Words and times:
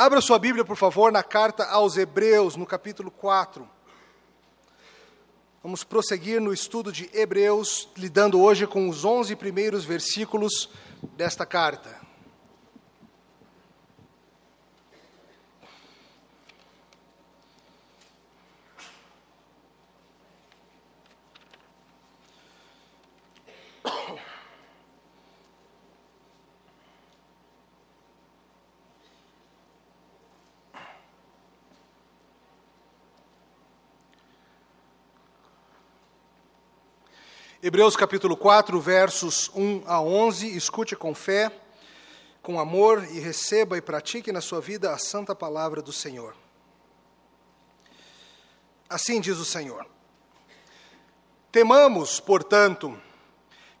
Abra 0.00 0.22
sua 0.22 0.38
Bíblia, 0.38 0.64
por 0.64 0.78
favor, 0.78 1.12
na 1.12 1.22
carta 1.22 1.66
aos 1.66 1.98
Hebreus, 1.98 2.56
no 2.56 2.64
capítulo 2.64 3.10
4. 3.10 3.68
Vamos 5.62 5.84
prosseguir 5.84 6.40
no 6.40 6.54
estudo 6.54 6.90
de 6.90 7.10
Hebreus, 7.12 7.86
lidando 7.98 8.40
hoje 8.40 8.66
com 8.66 8.88
os 8.88 9.04
11 9.04 9.36
primeiros 9.36 9.84
versículos 9.84 10.70
desta 11.18 11.44
carta. 11.44 11.99
Hebreus 37.80 37.96
capítulo 37.96 38.36
4, 38.36 38.78
versos 38.78 39.50
1 39.54 39.84
a 39.86 40.02
11. 40.02 40.54
Escute 40.54 40.94
com 40.94 41.14
fé, 41.14 41.50
com 42.42 42.60
amor 42.60 43.08
e 43.10 43.18
receba 43.18 43.78
e 43.78 43.80
pratique 43.80 44.30
na 44.30 44.42
sua 44.42 44.60
vida 44.60 44.92
a 44.92 44.98
santa 44.98 45.34
palavra 45.34 45.80
do 45.80 45.90
Senhor. 45.90 46.36
Assim 48.86 49.18
diz 49.18 49.38
o 49.38 49.46
Senhor: 49.46 49.86
Temamos, 51.50 52.20
portanto, 52.20 53.00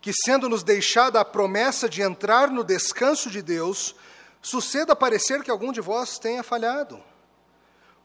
que, 0.00 0.14
sendo-nos 0.14 0.62
deixada 0.62 1.20
a 1.20 1.24
promessa 1.24 1.86
de 1.86 2.00
entrar 2.00 2.50
no 2.50 2.64
descanso 2.64 3.28
de 3.28 3.42
Deus, 3.42 3.94
suceda 4.40 4.96
parecer 4.96 5.42
que 5.42 5.50
algum 5.50 5.70
de 5.72 5.82
vós 5.82 6.18
tenha 6.18 6.42
falhado. 6.42 7.04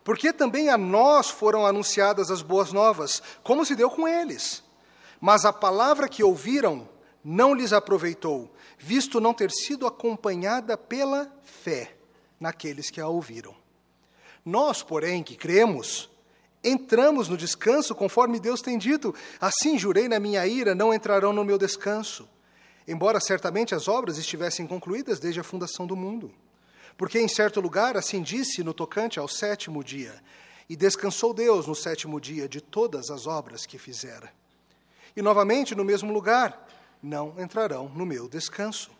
Porque 0.03 0.34
também 0.34 0.67
a 0.67 0.77
nós 0.77 1.30
foram 1.30 1.66
anunciadas 1.66 2.30
as 2.30 2.42
boas 2.42 2.73
novas, 2.73 3.23
como 3.42 3.66
se 3.66 3.77
deu 3.77 3.89
com 3.89 4.05
eles. 4.05 4.64
Mas 5.19 5.45
a 5.45 5.53
palavra 5.53 6.08
que 6.08 6.23
ouviram 6.23 6.88
não 7.23 7.53
lhes 7.55 7.73
aproveitou, 7.73 8.53
visto 8.77 9.19
não 9.19 9.33
ter 9.33 9.49
sido 9.49 9.88
acompanhada 9.88 10.77
pela 10.77 11.31
fé 11.44 11.95
naqueles 12.39 12.91
que 12.91 13.02
a 13.02 13.08
ouviram. 13.08 13.55
Nós, 14.45 14.83
porém, 14.83 15.23
que 15.23 15.36
cremos, 15.36 16.08
entramos 16.63 17.27
no 17.27 17.36
descanso 17.36 17.95
conforme 17.95 18.39
Deus 18.39 18.61
tem 18.61 18.77
dito: 18.77 19.13
Assim 19.41 19.77
jurei 19.77 20.08
na 20.08 20.19
minha 20.19 20.45
ira, 20.45 20.75
não 20.75 20.93
entrarão 20.93 21.33
no 21.33 21.43
meu 21.43 21.58
descanso. 21.58 22.30
Embora 22.88 23.19
certamente 23.19 23.73
as 23.73 23.88
obras 23.88 24.19
estivessem 24.19 24.67
concluídas 24.67 25.19
desde 25.19 25.39
a 25.39 25.43
fundação 25.43 25.88
do 25.88 25.95
mundo. 25.95 26.31
Porque 26.95 27.19
em 27.19 27.27
certo 27.27 27.59
lugar 27.59 27.97
assim 27.97 28.21
disse 28.21 28.63
no 28.63 28.73
tocante 28.73 29.17
ao 29.17 29.27
sétimo 29.27 29.83
dia: 29.83 30.13
E 30.69 30.75
descansou 30.75 31.33
Deus 31.33 31.66
no 31.66 31.73
sétimo 31.73 32.21
dia 32.21 32.47
de 32.47 32.61
todas 32.61 33.09
as 33.09 33.25
obras 33.25 33.66
que 33.66 33.80
fizera. 33.80 34.31
E 35.16 35.21
novamente 35.21 35.73
no 35.73 35.83
mesmo 35.83 36.11
lugar, 36.11 36.67
não 37.02 37.39
entrarão 37.39 37.89
no 37.89 38.05
meu 38.05 38.27
descanso. 38.27 38.91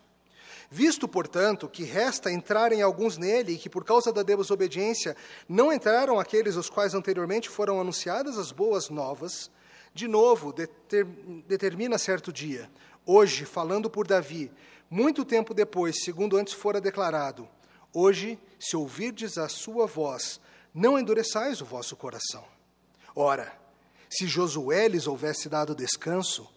Visto, 0.70 1.06
portanto, 1.06 1.68
que 1.68 1.84
resta 1.84 2.30
entrarem 2.30 2.82
alguns 2.82 3.16
nele 3.16 3.52
e 3.52 3.58
que 3.58 3.68
por 3.68 3.84
causa 3.84 4.12
da 4.12 4.22
desobediência 4.22 5.16
não 5.48 5.72
entraram 5.72 6.18
aqueles 6.18 6.56
aos 6.56 6.68
quais 6.68 6.94
anteriormente 6.94 7.48
foram 7.48 7.80
anunciadas 7.80 8.36
as 8.36 8.50
boas 8.50 8.90
novas, 8.90 9.50
de 9.94 10.08
novo 10.08 10.52
deter, 10.52 11.04
determina 11.46 11.98
certo 11.98 12.32
dia, 12.32 12.68
hoje, 13.04 13.44
falando 13.44 13.88
por 13.88 14.06
Davi, 14.06 14.50
muito 14.90 15.24
tempo 15.24 15.54
depois, 15.54 16.02
segundo 16.04 16.36
antes 16.36 16.52
fora 16.52 16.80
declarado: 16.80 17.48
Hoje, 17.92 18.38
se 18.58 18.76
ouvirdes 18.76 19.38
a 19.38 19.48
sua 19.48 19.86
voz, 19.86 20.40
não 20.74 20.98
endureçais 20.98 21.60
o 21.60 21.64
vosso 21.64 21.96
coração. 21.96 22.44
Ora, 23.14 23.56
se 24.16 24.26
Josué 24.26 24.88
lhes 24.88 25.06
houvesse 25.06 25.46
dado 25.46 25.74
descanso, 25.74 26.48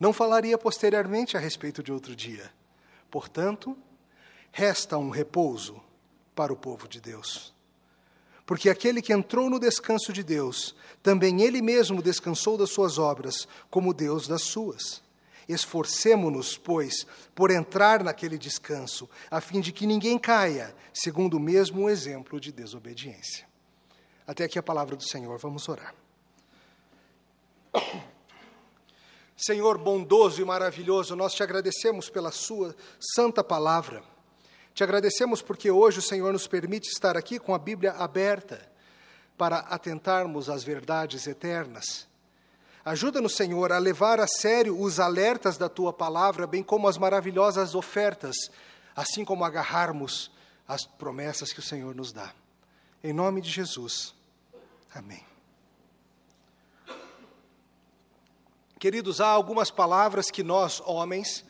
não 0.00 0.12
falaria 0.12 0.58
posteriormente 0.58 1.36
a 1.36 1.40
respeito 1.40 1.80
de 1.80 1.92
outro 1.92 2.16
dia. 2.16 2.50
Portanto, 3.08 3.78
resta 4.50 4.98
um 4.98 5.10
repouso 5.10 5.80
para 6.34 6.52
o 6.52 6.56
povo 6.56 6.88
de 6.88 7.00
Deus. 7.00 7.54
Porque 8.44 8.68
aquele 8.68 9.00
que 9.00 9.12
entrou 9.12 9.48
no 9.48 9.60
descanso 9.60 10.12
de 10.12 10.24
Deus, 10.24 10.74
também 11.04 11.42
ele 11.42 11.62
mesmo 11.62 12.02
descansou 12.02 12.58
das 12.58 12.70
suas 12.70 12.98
obras, 12.98 13.46
como 13.70 13.94
Deus 13.94 14.26
das 14.26 14.42
suas. 14.42 15.00
Esforcemo-nos, 15.48 16.58
pois, 16.58 17.06
por 17.32 17.52
entrar 17.52 18.02
naquele 18.02 18.36
descanso, 18.36 19.08
a 19.30 19.40
fim 19.40 19.60
de 19.60 19.70
que 19.70 19.86
ninguém 19.86 20.18
caia, 20.18 20.74
segundo 20.92 21.36
o 21.36 21.40
mesmo 21.40 21.88
exemplo 21.88 22.40
de 22.40 22.50
desobediência. 22.50 23.46
Até 24.26 24.44
aqui 24.44 24.58
a 24.58 24.62
palavra 24.62 24.96
do 24.96 25.04
Senhor, 25.04 25.38
vamos 25.38 25.68
orar. 25.68 25.94
Senhor 29.36 29.78
bondoso 29.78 30.40
e 30.40 30.44
maravilhoso, 30.44 31.16
nós 31.16 31.34
te 31.34 31.42
agradecemos 31.42 32.08
pela 32.08 32.30
Sua 32.30 32.74
santa 32.98 33.42
palavra. 33.42 34.02
Te 34.72 34.82
agradecemos 34.82 35.42
porque 35.42 35.70
hoje 35.70 35.98
o 35.98 36.02
Senhor 36.02 36.32
nos 36.32 36.46
permite 36.46 36.88
estar 36.88 37.16
aqui 37.16 37.38
com 37.38 37.54
a 37.54 37.58
Bíblia 37.58 37.92
aberta 37.92 38.68
para 39.36 39.58
atentarmos 39.58 40.48
às 40.48 40.64
verdades 40.64 41.26
eternas. 41.26 42.06
Ajuda-nos, 42.84 43.34
Senhor, 43.34 43.72
a 43.72 43.78
levar 43.78 44.20
a 44.20 44.26
sério 44.26 44.78
os 44.78 45.00
alertas 45.00 45.56
da 45.56 45.68
tua 45.68 45.92
palavra, 45.92 46.46
bem 46.46 46.62
como 46.62 46.86
as 46.86 46.98
maravilhosas 46.98 47.74
ofertas, 47.74 48.36
assim 48.94 49.24
como 49.24 49.44
agarrarmos 49.44 50.30
as 50.68 50.84
promessas 50.84 51.52
que 51.52 51.60
o 51.60 51.62
Senhor 51.62 51.94
nos 51.94 52.12
dá. 52.12 52.32
Em 53.02 53.12
nome 53.12 53.40
de 53.40 53.50
Jesus. 53.50 54.14
Amém. 54.94 55.33
Queridos, 58.84 59.18
há 59.18 59.28
algumas 59.28 59.70
palavras 59.70 60.30
que 60.30 60.42
nós, 60.42 60.82
homens, 60.84 61.42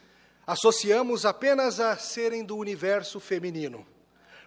associamos 0.46 1.26
apenas 1.26 1.80
a 1.80 1.96
serem 1.96 2.44
do 2.44 2.56
universo 2.56 3.18
feminino. 3.18 3.84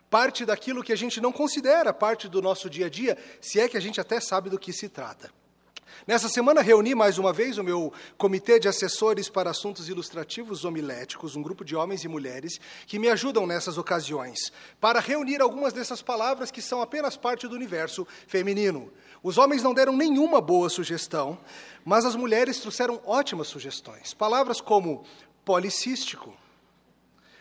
Parte 0.10 0.46
daquilo 0.46 0.82
que 0.82 0.94
a 0.94 0.96
gente 0.96 1.20
não 1.20 1.34
considera 1.34 1.92
parte 1.92 2.30
do 2.30 2.42
nosso 2.42 2.70
dia 2.70 2.86
a 2.86 2.90
dia, 2.90 3.18
se 3.42 3.60
é 3.60 3.68
que 3.68 3.76
a 3.76 3.82
gente 3.82 4.00
até 4.00 4.22
sabe 4.22 4.50
do 4.50 4.58
que 4.58 4.72
se 4.72 4.88
trata. 4.88 5.30
Nessa 6.06 6.30
semana 6.30 6.62
reuni 6.62 6.96
mais 6.96 7.18
uma 7.18 7.34
vez 7.34 7.58
o 7.58 7.64
meu 7.64 7.92
comitê 8.18 8.60
de 8.60 8.68
assessores 8.68 9.30
para 9.30 9.50
assuntos 9.50 9.90
ilustrativos 9.90 10.66
homiléticos, 10.66 11.36
um 11.36 11.42
grupo 11.42 11.66
de 11.66 11.76
homens 11.76 12.04
e 12.04 12.08
mulheres 12.08 12.60
que 12.86 13.00
me 13.00 13.10
ajudam 13.10 13.46
nessas 13.46 13.78
ocasiões, 13.78 14.52
para 14.80 15.00
reunir 15.00 15.42
algumas 15.42 15.74
dessas 15.74 16.02
palavras 16.02 16.52
que 16.52 16.62
são 16.62 16.82
apenas 16.82 17.18
parte 17.18 17.48
do 17.48 17.56
universo 17.56 18.08
feminino. 18.28 18.92
Os 19.22 19.38
homens 19.38 19.64
não 19.64 19.74
deram 19.74 19.96
nenhuma 19.96 20.40
boa 20.40 20.70
sugestão, 20.70 21.38
mas 21.84 22.06
as 22.06 22.16
mulheres 22.16 22.60
trouxeram 22.60 23.02
ótimas 23.06 23.48
sugestões. 23.48 24.14
Palavras 24.14 24.62
como 24.62 25.04
policístico, 25.44 26.36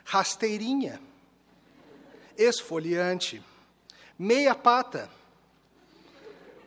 rasteirinha, 0.04 1.00
esfoliante, 2.36 3.42
meia 4.18 4.54
pata, 4.54 5.10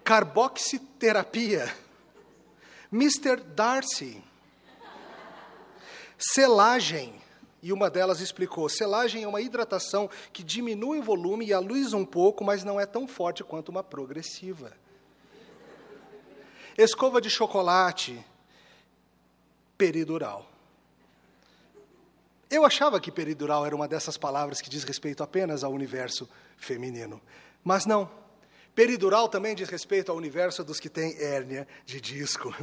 carboxiterapia, 0.10 1.72
Mr. 2.92 3.44
Darcy, 3.54 4.24
selagem, 6.18 7.14
e 7.62 7.72
uma 7.72 7.92
delas 7.92 8.20
explicou: 8.20 8.68
selagem 8.68 9.22
é 9.22 9.28
uma 9.28 9.40
hidratação 9.40 10.10
que 10.34 10.42
diminui 10.42 10.98
o 10.98 11.04
volume 11.04 11.46
e 11.46 11.54
a 11.54 11.60
luz 11.60 11.94
um 11.94 12.04
pouco, 12.04 12.44
mas 12.44 12.64
não 12.64 12.80
é 12.80 12.88
tão 12.88 13.08
forte 13.08 13.44
quanto 13.44 13.70
uma 13.70 13.84
progressiva 13.84 14.74
escova 16.76 17.22
de 17.22 17.30
chocolate, 17.30 18.26
peridural. 19.78 20.50
Eu 22.50 22.66
achava 22.66 23.00
que 23.00 23.12
peridural 23.12 23.64
era 23.64 23.76
uma 23.76 23.88
dessas 23.88 24.18
palavras 24.18 24.60
que 24.60 24.72
diz 24.72 24.84
respeito 24.84 25.22
apenas 25.22 25.64
ao 25.64 25.72
universo 25.72 26.28
feminino, 26.58 27.22
mas 27.64 27.86
não. 27.86 28.10
Peridural 28.80 29.28
também 29.28 29.54
diz 29.54 29.68
respeito 29.68 30.10
ao 30.10 30.18
universo 30.18 30.64
dos 30.64 30.80
que 30.80 30.88
têm 30.88 31.14
hérnia 31.22 31.68
de 31.86 32.00
disco. 32.00 32.56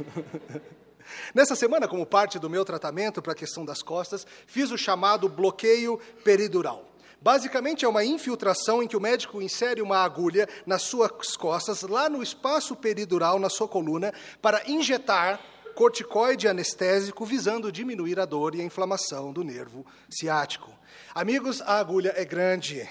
Nessa 1.31 1.55
semana, 1.55 1.87
como 1.87 2.07
parte 2.07 2.39
do 2.39 2.49
meu 2.49 2.65
tratamento 2.65 3.21
para 3.21 3.33
a 3.33 3.35
questão 3.35 3.63
das 3.63 3.83
costas, 3.83 4.25
fiz 4.47 4.71
o 4.71 4.77
chamado 4.79 5.29
bloqueio 5.29 5.99
peridural. 6.23 6.89
Basicamente, 7.21 7.85
é 7.85 7.87
uma 7.87 8.03
infiltração 8.03 8.81
em 8.81 8.87
que 8.87 8.97
o 8.97 8.99
médico 8.99 9.43
insere 9.43 9.79
uma 9.79 9.99
agulha 9.99 10.49
nas 10.65 10.81
suas 10.81 11.37
costas, 11.37 11.83
lá 11.83 12.09
no 12.09 12.23
espaço 12.23 12.75
peridural, 12.75 13.37
na 13.37 13.47
sua 13.47 13.67
coluna, 13.67 14.11
para 14.41 14.67
injetar 14.67 15.39
corticoide 15.75 16.47
anestésico, 16.47 17.27
visando 17.27 17.71
diminuir 17.71 18.19
a 18.19 18.25
dor 18.25 18.55
e 18.55 18.61
a 18.61 18.65
inflamação 18.65 19.31
do 19.31 19.43
nervo 19.43 19.85
ciático. 20.09 20.71
Amigos, 21.13 21.61
a 21.61 21.77
agulha 21.77 22.11
é 22.15 22.25
grande. 22.25 22.89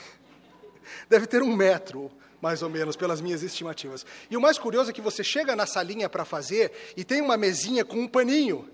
Deve 1.09 1.27
ter 1.27 1.43
um 1.43 1.57
metro, 1.57 2.09
mais 2.47 2.63
ou 2.63 2.71
menos, 2.71 2.95
pelas 2.95 3.21
minhas 3.21 3.43
estimativas. 3.43 4.07
E 4.31 4.37
o 4.37 4.41
mais 4.41 4.57
curioso 4.57 4.91
é 4.91 4.93
que 4.93 5.01
você 5.01 5.25
chega 5.25 5.57
na 5.57 5.67
salinha 5.67 6.09
para 6.09 6.25
fazer 6.25 6.71
e 6.97 7.03
tem 7.03 7.21
uma 7.21 7.37
mesinha 7.37 7.85
com 7.85 7.99
um 7.99 8.07
paninho 8.07 8.71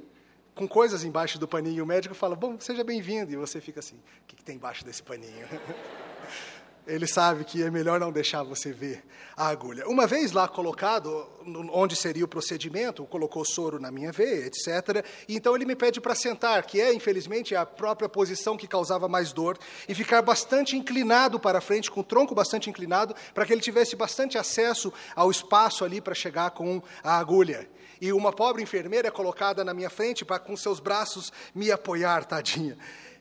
com 0.54 0.68
coisas 0.68 1.04
embaixo 1.04 1.38
do 1.38 1.48
paninho. 1.48 1.82
O 1.82 1.86
médico 1.86 2.14
fala: 2.14 2.36
Bom, 2.36 2.60
seja 2.60 2.84
bem-vindo. 2.84 3.32
E 3.32 3.36
você 3.36 3.62
fica 3.62 3.80
assim: 3.80 3.96
O 3.96 4.26
que, 4.26 4.36
que 4.36 4.44
tem 4.44 4.56
embaixo 4.56 4.84
desse 4.84 5.02
paninho? 5.02 5.48
Ele 6.86 7.06
sabe 7.06 7.44
que 7.44 7.62
é 7.62 7.70
melhor 7.70 8.00
não 8.00 8.10
deixar 8.10 8.42
você 8.42 8.72
ver 8.72 9.04
a 9.36 9.48
agulha. 9.48 9.86
Uma 9.86 10.06
vez 10.06 10.32
lá 10.32 10.48
colocado, 10.48 11.28
onde 11.72 11.94
seria 11.94 12.24
o 12.24 12.28
procedimento, 12.28 13.04
colocou 13.04 13.44
soro 13.44 13.78
na 13.78 13.90
minha 13.90 14.10
veia, 14.10 14.46
etc. 14.46 15.04
E 15.28 15.36
então 15.36 15.54
ele 15.54 15.64
me 15.64 15.76
pede 15.76 16.00
para 16.00 16.14
sentar, 16.14 16.64
que 16.64 16.80
é, 16.80 16.92
infelizmente, 16.92 17.54
a 17.54 17.64
própria 17.64 18.08
posição 18.08 18.56
que 18.56 18.66
causava 18.66 19.08
mais 19.08 19.32
dor, 19.32 19.56
e 19.88 19.94
ficar 19.94 20.22
bastante 20.22 20.76
inclinado 20.76 21.38
para 21.38 21.60
frente, 21.60 21.90
com 21.90 22.00
o 22.00 22.04
tronco 22.04 22.34
bastante 22.34 22.68
inclinado, 22.68 23.14
para 23.32 23.46
que 23.46 23.52
ele 23.52 23.62
tivesse 23.62 23.94
bastante 23.94 24.36
acesso 24.36 24.92
ao 25.14 25.30
espaço 25.30 25.84
ali 25.84 26.00
para 26.00 26.14
chegar 26.14 26.50
com 26.50 26.82
a 27.02 27.16
agulha. 27.16 27.68
E 28.00 28.12
uma 28.12 28.32
pobre 28.32 28.60
enfermeira 28.60 29.06
é 29.06 29.10
colocada 29.12 29.64
na 29.64 29.72
minha 29.72 29.88
frente 29.88 30.24
para, 30.24 30.40
com 30.40 30.56
seus 30.56 30.80
braços, 30.80 31.32
me 31.54 31.70
apoiar, 31.70 32.24
tadinha. 32.24 32.76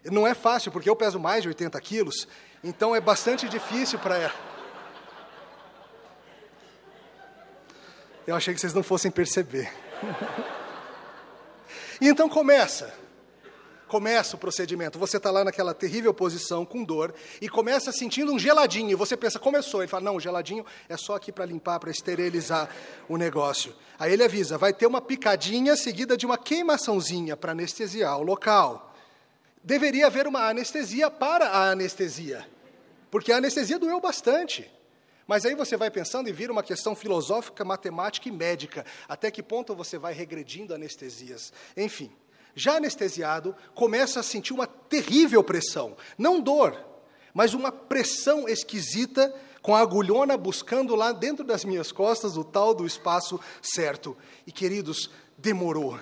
Não 0.06 0.26
é 0.26 0.34
fácil, 0.34 0.72
porque 0.72 0.90
eu 0.90 0.96
peso 0.96 1.20
mais 1.20 1.44
de 1.44 1.50
80 1.50 1.80
quilos, 1.80 2.28
então 2.64 2.96
é 2.96 3.02
bastante 3.02 3.50
difícil 3.50 3.98
para 4.00 4.18
ela. 4.18 4.52
Eu 8.26 8.36
achei 8.36 8.54
que 8.54 8.62
vocês 8.62 8.74
não 8.74 8.84
fossem 8.84 9.10
perceber. 9.10 9.72
e 12.00 12.08
então 12.08 12.30
começa. 12.30 12.94
Começa 13.88 14.36
o 14.36 14.40
procedimento. 14.40 14.98
Você 15.00 15.18
está 15.18 15.30
lá 15.32 15.44
naquela 15.44 15.74
terrível 15.74 16.14
posição 16.14 16.64
com 16.64 16.84
dor 16.84 17.14
e 17.42 17.50
começa 17.50 17.92
sentindo 17.92 18.32
um 18.32 18.40
geladinho. 18.40 18.92
E 18.92 18.96
você 18.96 19.18
pensa, 19.18 19.40
começou. 19.40 19.82
Ele 19.82 19.90
fala, 19.90 20.06
não, 20.06 20.16
o 20.16 20.20
geladinho 20.20 20.66
é 20.88 20.96
só 20.96 21.16
aqui 21.16 21.32
para 21.32 21.46
limpar, 21.46 21.80
para 21.80 21.92
esterilizar 21.92 22.70
o 23.10 23.18
negócio. 23.18 23.76
Aí 24.00 24.14
ele 24.14 24.24
avisa, 24.24 24.58
vai 24.58 24.72
ter 24.72 24.86
uma 24.86 25.02
picadinha 25.02 25.76
seguida 25.76 26.16
de 26.16 26.26
uma 26.26 26.38
queimaçãozinha 26.38 27.36
para 27.36 27.52
anestesiar 27.52 28.18
o 28.18 28.24
local 28.24 28.91
deveria 29.64 30.08
haver 30.08 30.28
uma 30.28 30.48
anestesia 30.48 31.10
para 31.10 31.48
a 31.48 31.72
anestesia, 31.72 32.48
porque 33.10 33.32
a 33.32 33.38
anestesia 33.38 33.80
doeu 33.80 34.00
bastante. 34.00 34.70
Mas 35.28 35.46
aí 35.46 35.56
você 35.56 35.78
vai 35.78 35.90
pensando 35.90 36.28
e 36.28 36.34
vira 36.34 36.52
uma 36.52 36.64
questão 36.64 36.96
filosófica, 36.96 37.64
matemática 37.64 38.28
e 38.28 38.32
médica. 38.32 38.86
Até 39.08 39.32
que 39.32 39.42
ponto 39.42 39.74
você 39.74 39.98
vai 39.98 40.14
regredindo 40.14 40.74
anestesias? 40.74 41.54
Enfim, 41.78 42.12
já 42.54 42.76
anestesiado, 42.76 43.56
começa 43.74 44.20
a 44.20 44.24
sentir 44.24 44.52
uma 44.52 44.68
terrível 44.68 45.44
pressão. 45.44 45.96
Não 46.18 46.42
dor, 46.42 46.78
mas 47.34 47.54
uma 47.54 47.72
pressão 47.72 48.48
esquisita, 48.48 49.34
com 49.62 49.76
a 49.76 49.80
agulhona 49.80 50.36
buscando 50.36 50.96
lá 50.96 51.12
dentro 51.12 51.46
das 51.46 51.64
minhas 51.64 51.92
costas 51.92 52.36
o 52.36 52.44
tal 52.44 52.74
do 52.74 52.86
espaço 52.86 53.40
certo. 53.62 54.18
E 54.46 54.52
queridos, 54.52 55.10
demorou. 55.38 56.00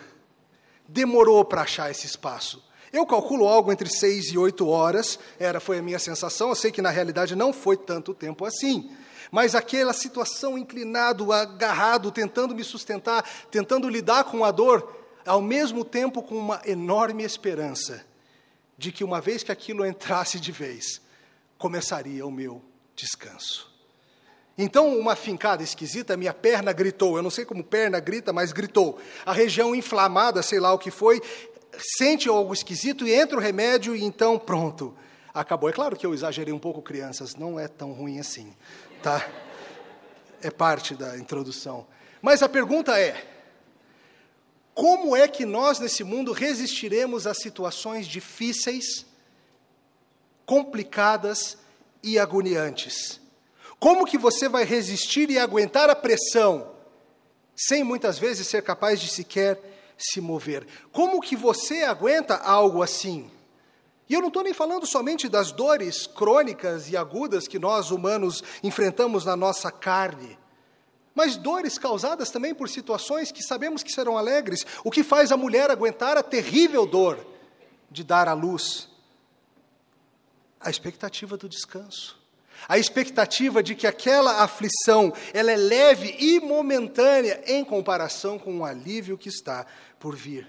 Demorou 0.87 1.43
para 1.45 1.61
achar 1.61 1.91
esse 1.91 2.07
espaço. 2.07 2.67
Eu 2.91 3.05
calculo 3.05 3.47
algo 3.47 3.71
entre 3.71 3.89
seis 3.89 4.25
e 4.27 4.37
oito 4.37 4.67
horas, 4.67 5.19
era 5.39 5.59
foi 5.59 5.77
a 5.79 5.81
minha 5.81 5.99
sensação. 5.99 6.49
Eu 6.49 6.55
sei 6.55 6.71
que 6.71 6.81
na 6.81 6.89
realidade 6.89 7.35
não 7.35 7.53
foi 7.53 7.77
tanto 7.77 8.13
tempo 8.13 8.45
assim, 8.45 8.89
mas 9.31 9.53
aquela 9.53 9.93
situação 9.93 10.57
inclinado, 10.57 11.31
agarrado, 11.31 12.11
tentando 12.11 12.55
me 12.55 12.63
sustentar, 12.63 13.23
tentando 13.51 13.87
lidar 13.87 14.23
com 14.23 14.43
a 14.43 14.51
dor, 14.51 14.95
ao 15.25 15.41
mesmo 15.41 15.85
tempo 15.85 16.23
com 16.23 16.35
uma 16.35 16.61
enorme 16.65 17.23
esperança 17.23 18.05
de 18.77 18.91
que 18.91 19.03
uma 19.03 19.19
vez 19.19 19.43
que 19.43 19.51
aquilo 19.51 19.85
entrasse 19.85 20.39
de 20.39 20.51
vez, 20.51 21.01
começaria 21.57 22.25
o 22.25 22.31
meu 22.31 22.61
descanso. 22.95 23.69
Então, 24.57 24.97
uma 24.97 25.15
fincada 25.15 25.63
esquisita, 25.63 26.17
minha 26.17 26.33
perna 26.33 26.73
gritou. 26.73 27.15
Eu 27.15 27.23
não 27.23 27.29
sei 27.29 27.45
como 27.45 27.63
perna 27.63 27.99
grita, 27.99 28.33
mas 28.33 28.51
gritou. 28.51 28.99
A 29.25 29.31
região 29.31 29.73
inflamada, 29.73 30.41
sei 30.41 30.59
lá 30.59 30.73
o 30.73 30.77
que 30.77 30.91
foi, 30.91 31.21
sente 31.77 32.27
algo 32.27 32.53
esquisito 32.53 33.07
e 33.07 33.13
entra 33.13 33.37
o 33.37 33.41
remédio 33.41 33.95
e 33.95 34.03
então 34.03 34.37
pronto, 34.37 34.95
acabou. 35.33 35.69
É 35.69 35.73
claro 35.73 35.95
que 35.95 36.05
eu 36.05 36.13
exagerei 36.13 36.53
um 36.53 36.59
pouco, 36.59 36.81
crianças, 36.81 37.35
não 37.35 37.59
é 37.59 37.67
tão 37.67 37.91
ruim 37.91 38.19
assim, 38.19 38.53
tá? 39.01 39.27
É 40.41 40.49
parte 40.49 40.95
da 40.95 41.17
introdução. 41.17 41.85
Mas 42.21 42.41
a 42.41 42.49
pergunta 42.49 42.99
é: 42.99 43.25
como 44.73 45.15
é 45.15 45.27
que 45.27 45.45
nós 45.45 45.79
nesse 45.79 46.03
mundo 46.03 46.31
resistiremos 46.31 47.27
a 47.27 47.33
situações 47.33 48.07
difíceis, 48.07 49.05
complicadas 50.45 51.57
e 52.01 52.17
agoniantes? 52.17 53.19
Como 53.79 54.05
que 54.05 54.17
você 54.17 54.49
vai 54.49 54.65
resistir 54.65 55.29
e 55.29 55.39
aguentar 55.39 55.89
a 55.89 55.95
pressão 55.95 56.71
sem 57.55 57.83
muitas 57.83 58.17
vezes 58.17 58.47
ser 58.47 58.61
capaz 58.61 59.01
de 59.01 59.09
sequer 59.09 59.78
se 60.05 60.21
mover. 60.21 60.65
Como 60.91 61.21
que 61.21 61.35
você 61.35 61.83
aguenta 61.83 62.35
algo 62.35 62.81
assim? 62.81 63.29
E 64.09 64.13
eu 64.13 64.21
não 64.21 64.29
estou 64.29 64.43
nem 64.43 64.53
falando 64.53 64.87
somente 64.87 65.29
das 65.29 65.51
dores 65.51 66.07
crônicas 66.07 66.89
e 66.89 66.97
agudas 66.97 67.47
que 67.47 67.59
nós 67.59 67.91
humanos 67.91 68.43
enfrentamos 68.63 69.23
na 69.23 69.35
nossa 69.35 69.71
carne, 69.71 70.37
mas 71.13 71.35
dores 71.35 71.77
causadas 71.77 72.31
também 72.31 72.55
por 72.55 72.69
situações 72.69 73.31
que 73.31 73.43
sabemos 73.43 73.83
que 73.83 73.91
serão 73.91 74.17
alegres. 74.17 74.65
O 74.83 74.89
que 74.89 75.03
faz 75.03 75.31
a 75.31 75.37
mulher 75.37 75.69
aguentar 75.69 76.17
a 76.17 76.23
terrível 76.23 76.85
dor 76.85 77.23
de 77.91 78.03
dar 78.03 78.27
à 78.27 78.33
luz? 78.33 78.87
A 80.59 80.69
expectativa 80.69 81.35
do 81.35 81.49
descanso. 81.49 82.17
A 82.67 82.77
expectativa 82.77 83.61
de 83.61 83.75
que 83.75 83.87
aquela 83.87 84.43
aflição 84.43 85.13
ela 85.33 85.51
é 85.51 85.55
leve 85.55 86.15
e 86.19 86.39
momentânea 86.39 87.41
em 87.45 87.63
comparação 87.63 88.39
com 88.39 88.59
o 88.59 88.65
alívio 88.65 89.17
que 89.17 89.29
está 89.29 89.65
por 89.99 90.15
vir. 90.15 90.47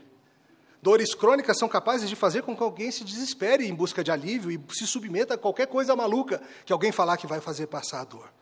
Dores 0.82 1.14
crônicas 1.14 1.58
são 1.58 1.69
capazes 1.69 2.08
de 2.08 2.17
fazer 2.17 2.43
com 2.43 2.56
que 2.56 2.62
alguém 2.62 2.91
se 2.91 3.05
desespere 3.05 3.67
em 3.67 3.75
busca 3.75 4.02
de 4.02 4.11
alívio 4.11 4.50
e 4.50 4.75
se 4.75 4.87
submeta 4.87 5.35
a 5.35 5.38
qualquer 5.38 5.67
coisa 5.67 5.94
maluca 5.94 6.41
que 6.64 6.73
alguém 6.73 6.91
falar 6.91 7.19
que 7.19 7.26
vai 7.26 7.41
fazer 7.41 7.67
passar 7.67 8.00
a 8.00 8.05
dor. 8.05 8.32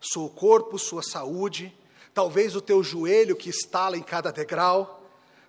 Seu 0.00 0.28
corpo, 0.28 0.78
sua 0.78 1.02
saúde, 1.02 1.74
talvez 2.12 2.54
o 2.54 2.60
teu 2.60 2.82
joelho 2.82 3.34
que 3.34 3.48
estala 3.48 3.96
em 3.96 4.02
cada 4.02 4.30
degrau, 4.30 5.02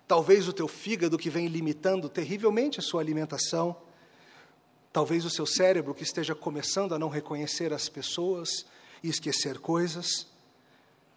talvez 0.08 0.48
o 0.48 0.52
teu 0.52 0.66
fígado 0.66 1.18
que 1.18 1.28
vem 1.28 1.46
limitando 1.46 2.08
terrivelmente 2.08 2.80
a 2.80 2.82
sua 2.82 3.02
alimentação, 3.02 3.76
talvez 4.90 5.26
o 5.26 5.30
seu 5.30 5.44
cérebro 5.44 5.94
que 5.94 6.02
esteja 6.02 6.34
começando 6.34 6.94
a 6.94 6.98
não 6.98 7.10
reconhecer 7.10 7.72
as 7.72 7.88
pessoas 7.88 8.64
e 9.02 9.10
esquecer 9.10 9.58
coisas. 9.58 10.29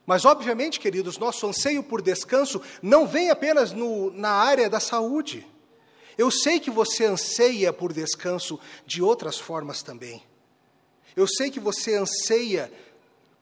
Mas, 0.05 0.25
obviamente, 0.25 0.79
queridos, 0.79 1.17
nosso 1.17 1.47
anseio 1.47 1.81
por 1.81 2.01
descanso 2.01 2.61
não 2.81 3.07
vem 3.07 3.29
apenas 3.29 3.71
no, 3.71 4.11
na 4.11 4.31
área 4.31 4.69
da 4.69 4.79
saúde. 4.79 5.47
Eu 6.17 6.29
sei 6.29 6.59
que 6.59 6.69
você 6.69 7.05
anseia 7.05 7.71
por 7.71 7.93
descanso 7.93 8.59
de 8.85 9.01
outras 9.01 9.39
formas 9.39 9.81
também. 9.81 10.21
Eu 11.15 11.25
sei 11.27 11.49
que 11.49 11.59
você 11.59 11.95
anseia 11.95 12.71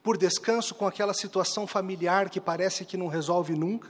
por 0.04 0.18
descanso 0.18 0.75
com 0.75 0.86
aquela 0.86 1.13
situação 1.13 1.65
familiar 1.65 2.30
que 2.30 2.39
parece 2.39 2.86
que 2.86 2.98
não 2.98 3.08
resolve 3.08 3.56
nunca. 3.56 3.89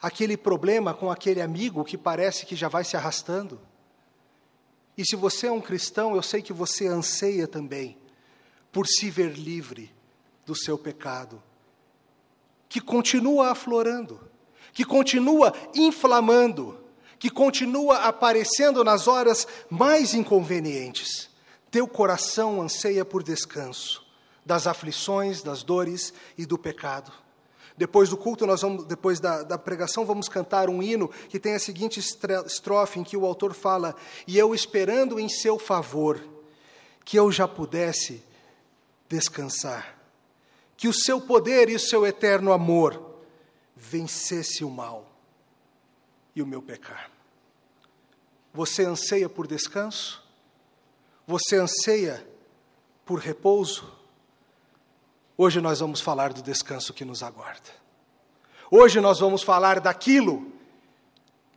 Aquele 0.00 0.36
problema 0.36 0.94
com 0.94 1.10
aquele 1.10 1.40
amigo 1.40 1.84
que 1.84 1.98
parece 1.98 2.46
que 2.46 2.54
já 2.54 2.68
vai 2.68 2.84
se 2.84 2.96
arrastando. 2.96 3.60
E 4.96 5.04
se 5.04 5.16
você 5.16 5.48
é 5.48 5.52
um 5.52 5.60
cristão, 5.60 6.14
eu 6.14 6.22
sei 6.22 6.42
que 6.42 6.52
você 6.52 6.86
anseia 6.86 7.48
também 7.48 7.98
por 8.70 8.86
se 8.86 9.10
ver 9.10 9.36
livre 9.36 9.97
do 10.48 10.56
seu 10.56 10.78
pecado, 10.78 11.42
que 12.70 12.80
continua 12.80 13.50
aflorando, 13.50 14.18
que 14.72 14.82
continua 14.82 15.52
inflamando, 15.74 16.80
que 17.18 17.28
continua 17.28 17.98
aparecendo 17.98 18.82
nas 18.82 19.06
horas 19.06 19.46
mais 19.68 20.14
inconvenientes. 20.14 21.28
Teu 21.70 21.86
coração 21.86 22.62
anseia 22.62 23.04
por 23.04 23.22
descanso 23.22 24.02
das 24.42 24.66
aflições, 24.66 25.42
das 25.42 25.62
dores 25.62 26.14
e 26.38 26.46
do 26.46 26.56
pecado. 26.56 27.12
Depois 27.76 28.08
do 28.08 28.16
culto, 28.16 28.46
nós 28.46 28.62
vamos, 28.62 28.84
depois 28.84 29.20
da, 29.20 29.42
da, 29.42 29.58
pregação, 29.58 30.06
vamos 30.06 30.30
cantar 30.30 30.70
um 30.70 30.82
hino 30.82 31.10
que 31.28 31.38
tem 31.38 31.54
a 31.56 31.58
seguinte 31.58 32.00
estrofe 32.00 32.98
em 32.98 33.04
que 33.04 33.18
o 33.18 33.26
autor 33.26 33.52
fala: 33.52 33.94
E 34.26 34.38
eu 34.38 34.54
esperando 34.54 35.20
em 35.20 35.28
seu 35.28 35.58
favor, 35.58 36.18
que 37.04 37.18
eu 37.18 37.30
já 37.30 37.46
pudesse 37.46 38.24
descansar 39.10 39.97
que 40.78 40.86
o 40.86 40.94
seu 40.94 41.20
poder 41.20 41.68
e 41.68 41.74
o 41.74 41.80
seu 41.80 42.06
eterno 42.06 42.52
amor 42.52 43.18
vencesse 43.74 44.64
o 44.64 44.70
mal 44.70 45.10
e 46.36 46.40
o 46.40 46.46
meu 46.46 46.62
pecar. 46.62 47.10
Você 48.54 48.84
anseia 48.84 49.28
por 49.28 49.48
descanso? 49.48 50.22
Você 51.26 51.56
anseia 51.56 52.24
por 53.04 53.18
repouso? 53.18 53.92
Hoje 55.36 55.60
nós 55.60 55.80
vamos 55.80 56.00
falar 56.00 56.32
do 56.32 56.42
descanso 56.42 56.94
que 56.94 57.04
nos 57.04 57.24
aguarda. 57.24 57.70
Hoje 58.70 59.00
nós 59.00 59.18
vamos 59.18 59.42
falar 59.42 59.80
daquilo 59.80 60.52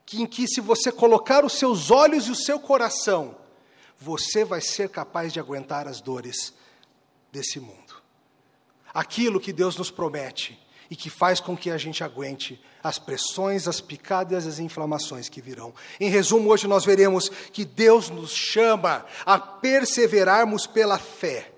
que, 0.04 0.20
em 0.20 0.25
que, 0.25 0.48
se 0.48 0.60
você 0.60 0.92
colocar 0.92 1.46
os 1.46 1.54
seus 1.54 1.92
olhos 1.92 2.25
e 2.25 2.32
o 2.32 2.36
seu 2.36 2.60
coração, 2.60 3.38
você 4.00 4.44
vai 4.44 4.62
ser 4.62 4.90
capaz 4.90 5.32
de 5.32 5.40
aguentar 5.40 5.88
as 5.88 6.01
dores 6.01 6.56
desse 7.32 7.60
mundo 7.60 7.90
aquilo 8.93 9.39
que 9.39 9.53
Deus 9.53 9.75
nos 9.77 9.91
promete. 9.91 10.60
e 10.91 10.95
que 10.95 11.10
faz 11.10 11.39
com 11.39 11.55
que 11.55 11.71
a 11.71 11.77
gente 11.77 12.03
aguente 12.03 12.62
as 12.83 13.00
pressões, 13.00 13.65
as 13.65 13.79
picadas 13.79 14.45
as 14.45 14.60
inflamações 14.60 15.29
que 15.29 15.41
virão. 15.41 15.74
Em 15.98 16.10
resumo, 16.10 16.50
hoje 16.50 16.67
nós 16.67 16.83
veremos 16.83 17.29
que 17.29 17.63
Deus 17.63 18.10
nos 18.10 18.31
chama 18.31 19.05
a 19.25 19.39
perseverarmos 19.39 20.67
pela 20.67 21.00
fé, 21.00 21.50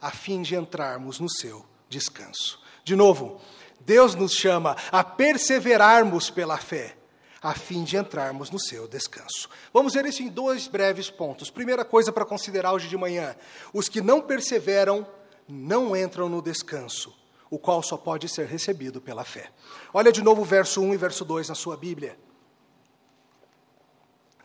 a 0.00 0.10
fim 0.10 0.42
de 0.42 0.56
entrarmos 0.56 1.20
no 1.20 1.30
seu 1.30 1.64
descanso. 1.88 2.60
De 2.82 2.96
novo, 2.96 3.40
Deus 3.80 4.16
nos 4.16 4.32
chama 4.32 4.76
a 4.90 5.04
perseverarmos 5.04 6.28
pela 6.28 6.58
fé, 6.58 6.96
a 7.40 7.54
fim 7.54 7.84
de 7.84 7.96
entrarmos 7.96 8.50
no 8.50 8.58
seu 8.58 8.88
descanso. 8.88 9.48
Vamos 9.72 9.94
ver 9.94 10.06
isso 10.06 10.24
em 10.24 10.28
dois 10.28 10.66
breves 10.66 11.08
pontos. 11.08 11.50
Primeira 11.50 11.84
coisa 11.84 12.10
para 12.10 12.24
considerar 12.24 12.72
hoje 12.72 12.88
de 12.88 12.96
manhã: 12.96 13.36
os 13.72 13.88
que 13.88 14.00
não 14.00 14.20
perseveram 14.20 15.06
não 15.52 15.94
entram 15.94 16.28
no 16.28 16.40
descanso, 16.40 17.14
o 17.50 17.58
qual 17.58 17.82
só 17.82 17.96
pode 17.96 18.28
ser 18.28 18.46
recebido 18.46 19.00
pela 19.00 19.24
fé. 19.24 19.50
Olha 19.92 20.10
de 20.10 20.22
novo 20.22 20.40
o 20.40 20.44
verso 20.44 20.80
1 20.80 20.94
e 20.94 20.96
verso 20.96 21.24
2 21.24 21.50
na 21.50 21.54
sua 21.54 21.76
Bíblia. 21.76 22.18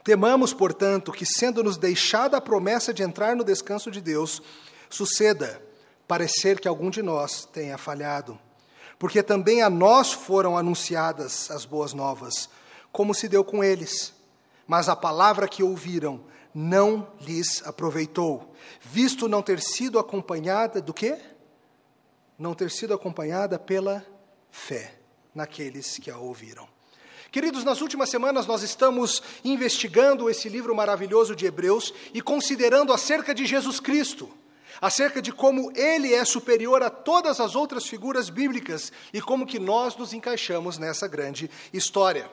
Temamos, 0.04 0.54
portanto, 0.54 1.12
que, 1.12 1.26
sendo-nos 1.26 1.78
deixada 1.78 2.38
a 2.38 2.42
promessa 2.42 2.94
de 2.94 3.04
entrar 3.04 3.36
no 3.36 3.44
descanso 3.44 3.90
de 3.90 4.02
Deus, 4.02 4.42
suceda 4.90 5.62
parecer 6.08 6.60
que 6.60 6.68
algum 6.68 6.90
de 6.90 7.02
nós 7.02 7.46
tenha 7.46 7.78
falhado. 7.78 8.38
Porque 9.00 9.24
também 9.24 9.62
a 9.62 9.70
nós 9.70 10.12
foram 10.12 10.58
anunciadas 10.58 11.50
as 11.52 11.66
boas 11.66 11.94
novas 11.94 12.50
como 12.92 13.14
se 13.14 13.28
deu 13.28 13.44
com 13.44 13.64
eles. 13.64 14.14
Mas 14.66 14.90
a 14.90 14.96
palavra 14.96 15.48
que 15.48 15.64
ouviram 15.64 16.22
não 16.60 17.08
lhes 17.22 17.62
aproveitou, 17.68 18.52
visto 18.82 19.30
não 19.30 19.44
ter 19.44 19.62
sido 19.62 20.00
acompanhada 20.00 20.82
do 20.82 20.92
quê? 20.92 21.16
Não 22.36 22.56
ter 22.56 22.72
sido 22.72 22.96
acompanhada 22.96 23.60
pela 23.60 24.04
fé 24.50 24.96
naqueles 25.36 26.00
que 26.00 26.10
a 26.10 26.18
ouviram. 26.18 26.68
Queridos, 27.32 27.64
nas 27.64 27.80
últimas 27.80 28.10
semanas 28.10 28.48
nós 28.48 28.64
estamos 28.64 29.22
investigando 29.46 30.32
esse 30.32 30.50
livro 30.50 30.76
maravilhoso 30.76 31.36
de 31.36 31.46
Hebreus 31.46 31.94
e 32.12 32.24
considerando 32.24 32.92
acerca 32.92 33.36
de 33.36 33.46
Jesus 33.46 33.80
Cristo, 33.80 34.28
acerca 34.82 35.22
de 35.22 35.32
como 35.32 35.72
ele 35.78 36.12
é 36.12 36.26
superior 36.26 36.82
a 36.82 36.90
todas 36.90 37.40
as 37.40 37.56
outras 37.56 37.86
figuras 37.86 38.32
bíblicas 38.32 38.92
e 39.14 39.22
como 39.22 39.46
que 39.46 39.60
nós 39.60 39.96
nos 39.96 40.12
encaixamos 40.12 40.80
nessa 40.80 41.08
grande 41.08 41.52
história. 41.72 42.28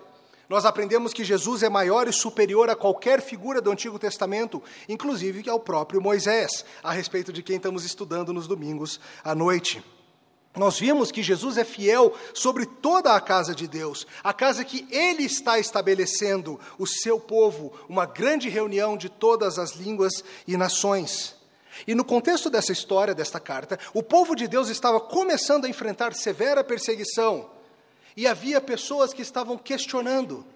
Nós 0.49 0.65
aprendemos 0.65 1.13
que 1.13 1.25
Jesus 1.25 1.63
é 1.63 1.69
maior 1.69 2.07
e 2.07 2.13
superior 2.13 2.69
a 2.69 2.77
qualquer 2.77 3.23
figura 3.23 3.61
do 3.61 3.71
Antigo 3.71 3.99
Testamento, 3.99 4.63
inclusive 4.89 5.49
ao 5.49 5.59
próprio 5.59 6.03
Moisés, 6.03 6.65
a 6.83 6.93
respeito 6.93 7.33
de 7.33 7.43
quem 7.43 7.57
estamos 7.57 7.85
estudando 7.85 8.33
nos 8.33 8.47
domingos 8.47 9.01
à 9.23 9.35
noite. 9.35 9.83
Nós 10.55 10.79
vimos 10.79 11.11
que 11.11 11.23
Jesus 11.23 11.57
é 11.57 11.65
fiel 11.65 12.15
sobre 12.33 12.65
toda 12.65 13.15
a 13.15 13.21
casa 13.21 13.55
de 13.55 13.67
Deus, 13.67 14.07
a 14.23 14.33
casa 14.33 14.65
que 14.65 14.87
Ele 14.91 15.25
está 15.25 15.59
estabelecendo, 15.59 16.61
o 16.79 16.87
seu 16.87 17.19
povo, 17.19 17.73
uma 17.89 18.07
grande 18.07 18.49
reunião 18.49 18.97
de 18.97 19.09
todas 19.09 19.59
as 19.59 19.73
línguas 19.73 20.23
e 20.47 20.57
nações. 20.57 21.35
E 21.89 21.95
no 21.95 22.05
contexto 22.05 22.49
dessa 22.49 22.71
história, 22.71 23.15
desta 23.15 23.41
carta, 23.41 23.81
o 23.93 24.01
povo 24.01 24.37
de 24.37 24.47
Deus 24.47 24.69
estava 24.69 25.01
começando 25.01 25.65
a 25.65 25.69
enfrentar 25.69 26.15
severa 26.15 26.63
perseguição 26.63 27.54
e 28.17 28.27
havia 28.27 28.61
pessoas 28.61 29.13
que 29.13 29.23
estavam 29.23 29.59
questionando: 29.59 30.47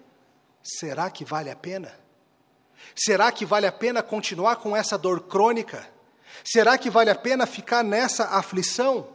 será 0.63 1.09
que 1.09 1.25
vale 1.25 1.49
a 1.49 1.55
pena? 1.55 1.93
Será 2.95 3.31
que 3.31 3.45
vale 3.45 3.67
a 3.67 3.71
pena 3.71 4.01
continuar 4.01 4.57
com 4.57 4.75
essa 4.75 4.97
dor 4.97 5.21
crônica? 5.21 5.87
Será 6.43 6.77
que 6.77 6.89
vale 6.89 7.09
a 7.09 7.15
pena 7.15 7.45
ficar 7.45 7.83
nessa 7.83 8.25
aflição? 8.25 9.07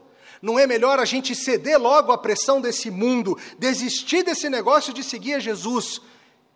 Não 0.42 0.58
é 0.58 0.66
melhor 0.66 0.98
a 0.98 1.04
gente 1.04 1.34
ceder 1.34 1.78
logo 1.78 2.12
à 2.12 2.18
pressão 2.18 2.60
desse 2.60 2.90
mundo, 2.90 3.38
desistir 3.58 4.22
desse 4.22 4.50
negócio 4.50 4.92
de 4.92 5.02
seguir 5.02 5.34
a 5.34 5.38
Jesus 5.38 6.02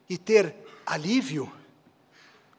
e 0.08 0.18
ter 0.18 0.54
alívio? 0.84 1.50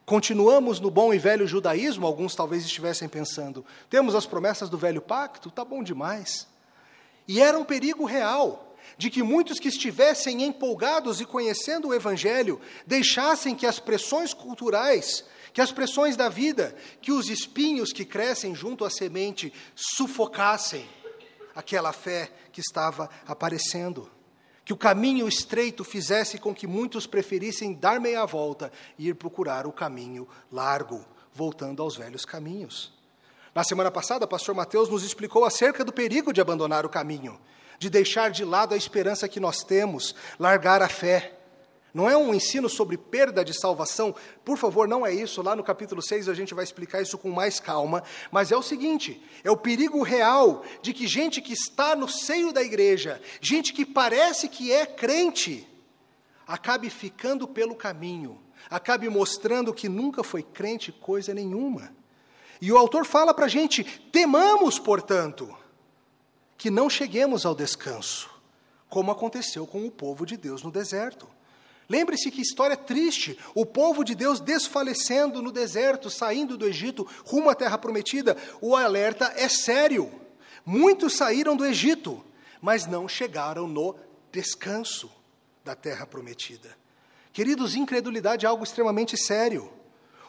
Continuamos 0.06 0.80
no 0.80 0.90
bom 0.90 1.14
e 1.14 1.20
velho 1.20 1.46
judaísmo, 1.46 2.08
alguns 2.08 2.34
talvez 2.34 2.66
estivessem 2.66 3.08
pensando. 3.08 3.64
Temos 3.92 4.16
as 4.16 4.26
promessas 4.26 4.68
do 4.68 4.78
velho 4.78 5.02
pacto, 5.02 5.52
tá 5.52 5.64
bom 5.64 5.84
demais. 5.84 6.48
E 7.28 7.40
era 7.40 7.60
um 7.60 7.64
perigo 7.64 8.06
real 8.06 8.69
de 8.98 9.10
que 9.10 9.24
muitos 9.24 9.60
que 9.60 9.68
estivessem 9.68 10.44
empolgados 10.44 11.22
e 11.22 11.26
conhecendo 11.26 11.90
o 11.90 11.94
Evangelho 11.94 12.60
deixassem 12.86 13.56
que 13.56 13.66
as 13.66 13.80
pressões 13.80 14.34
culturais, 14.34 15.24
que 15.54 15.62
as 15.62 15.72
pressões 15.72 16.16
da 16.16 16.30
vida, 16.30 16.76
que 17.02 17.12
os 17.12 17.30
espinhos 17.30 17.92
que 17.92 18.06
crescem 18.06 18.54
junto 18.56 18.86
à 18.86 18.90
semente 18.90 19.54
sufocassem 19.76 20.88
aquela 21.56 21.92
fé 21.92 22.32
que 22.52 22.62
estava 22.62 23.10
aparecendo. 23.28 24.10
Que 24.64 24.74
o 24.74 24.78
caminho 24.78 25.28
estreito 25.28 25.84
fizesse 25.84 26.38
com 26.38 26.54
que 26.54 26.68
muitos 26.68 27.08
preferissem 27.08 27.74
dar 27.74 28.00
meia 28.00 28.26
volta 28.26 28.72
e 28.98 29.08
ir 29.08 29.16
procurar 29.16 29.66
o 29.66 29.72
caminho 29.72 30.28
largo, 30.52 31.04
voltando 31.34 31.82
aos 31.82 31.96
velhos 31.96 32.24
caminhos. 32.24 32.99
Na 33.54 33.64
semana 33.64 33.90
passada, 33.90 34.26
o 34.26 34.28
pastor 34.28 34.54
Mateus 34.56 34.90
nos 34.90 35.04
explicou 35.04 35.46
acerca 35.46 35.84
do 35.84 35.92
perigo 35.92 36.32
de 36.32 36.42
abandonar 36.42 36.86
o 36.86 36.90
caminho 36.90 37.40
de 37.80 37.90
deixar 37.90 38.30
de 38.30 38.44
lado 38.44 38.74
a 38.74 38.78
esperança 38.78 39.28
que 39.28 39.40
nós 39.40 39.64
temos, 39.64 40.14
largar 40.38 40.84
a 40.84 40.90
fé. 40.90 41.38
Não 41.92 42.08
é 42.08 42.16
um 42.16 42.36
ensino 42.36 42.70
sobre 42.70 42.98
perda 42.98 43.44
de 43.44 43.58
salvação, 43.60 44.14
por 44.46 44.58
favor, 44.58 44.88
não 44.88 45.04
é 45.04 45.12
isso. 45.12 45.42
Lá 45.42 45.56
no 45.56 45.64
capítulo 45.64 46.04
6 46.04 46.30
a 46.30 46.36
gente 46.36 46.54
vai 46.54 46.64
explicar 46.64 47.02
isso 47.02 47.18
com 47.18 47.32
mais 47.32 47.60
calma, 47.60 48.04
mas 48.32 48.52
é 48.52 48.58
o 48.58 48.62
seguinte: 48.62 49.24
é 49.44 49.50
o 49.50 49.58
perigo 49.58 50.04
real 50.04 50.64
de 50.84 50.94
que 50.94 51.08
gente 51.08 51.42
que 51.42 51.54
está 51.54 51.96
no 51.96 52.08
seio 52.08 52.54
da 52.54 52.62
igreja, 52.62 53.20
gente 53.42 53.74
que 53.74 53.86
parece 53.86 54.48
que 54.50 54.72
é 54.72 54.86
crente, 54.86 55.68
acabe 56.46 56.92
ficando 56.92 57.48
pelo 57.48 57.74
caminho, 57.74 58.40
acabe 58.70 59.10
mostrando 59.10 59.74
que 59.74 59.90
nunca 59.90 60.24
foi 60.24 60.44
crente 60.44 60.92
coisa 60.92 61.34
nenhuma. 61.34 61.98
E 62.62 62.72
o 62.72 62.78
autor 62.78 63.06
fala 63.06 63.34
para 63.34 63.46
a 63.46 63.50
gente: 63.50 63.84
temamos, 64.12 64.78
portanto 64.78 65.56
que 66.60 66.70
não 66.70 66.90
cheguemos 66.90 67.46
ao 67.46 67.56
descanso, 67.56 68.30
como 68.90 69.12
aconteceu 69.12 69.66
com 69.66 69.88
o 69.88 69.90
povo 69.90 70.26
de 70.26 70.36
Deus 70.36 70.62
no 70.62 70.70
deserto. 70.70 71.26
Lembre-se 71.90 72.30
que 72.30 72.42
história 72.42 72.76
triste, 72.76 73.40
o 73.56 73.66
povo 73.66 74.04
de 74.04 74.14
Deus 74.14 74.42
desfalecendo 74.42 75.42
no 75.42 75.54
deserto, 75.54 76.10
saindo 76.10 76.58
do 76.58 76.68
Egito 76.68 77.08
rumo 77.26 77.50
à 77.50 77.56
terra 77.56 77.78
prometida. 77.78 78.36
O 78.62 78.76
alerta 78.76 79.34
é 79.38 79.48
sério. 79.48 80.12
Muitos 80.66 81.14
saíram 81.14 81.56
do 81.56 81.66
Egito, 81.66 82.24
mas 82.62 82.86
não 82.86 83.08
chegaram 83.08 83.66
no 83.66 83.96
descanso 84.30 85.10
da 85.64 85.76
terra 85.76 86.06
prometida. 86.06 86.78
Queridos, 87.32 87.74
incredulidade 87.74 88.46
é 88.46 88.50
algo 88.50 88.66
extremamente 88.66 89.16
sério. 89.16 89.72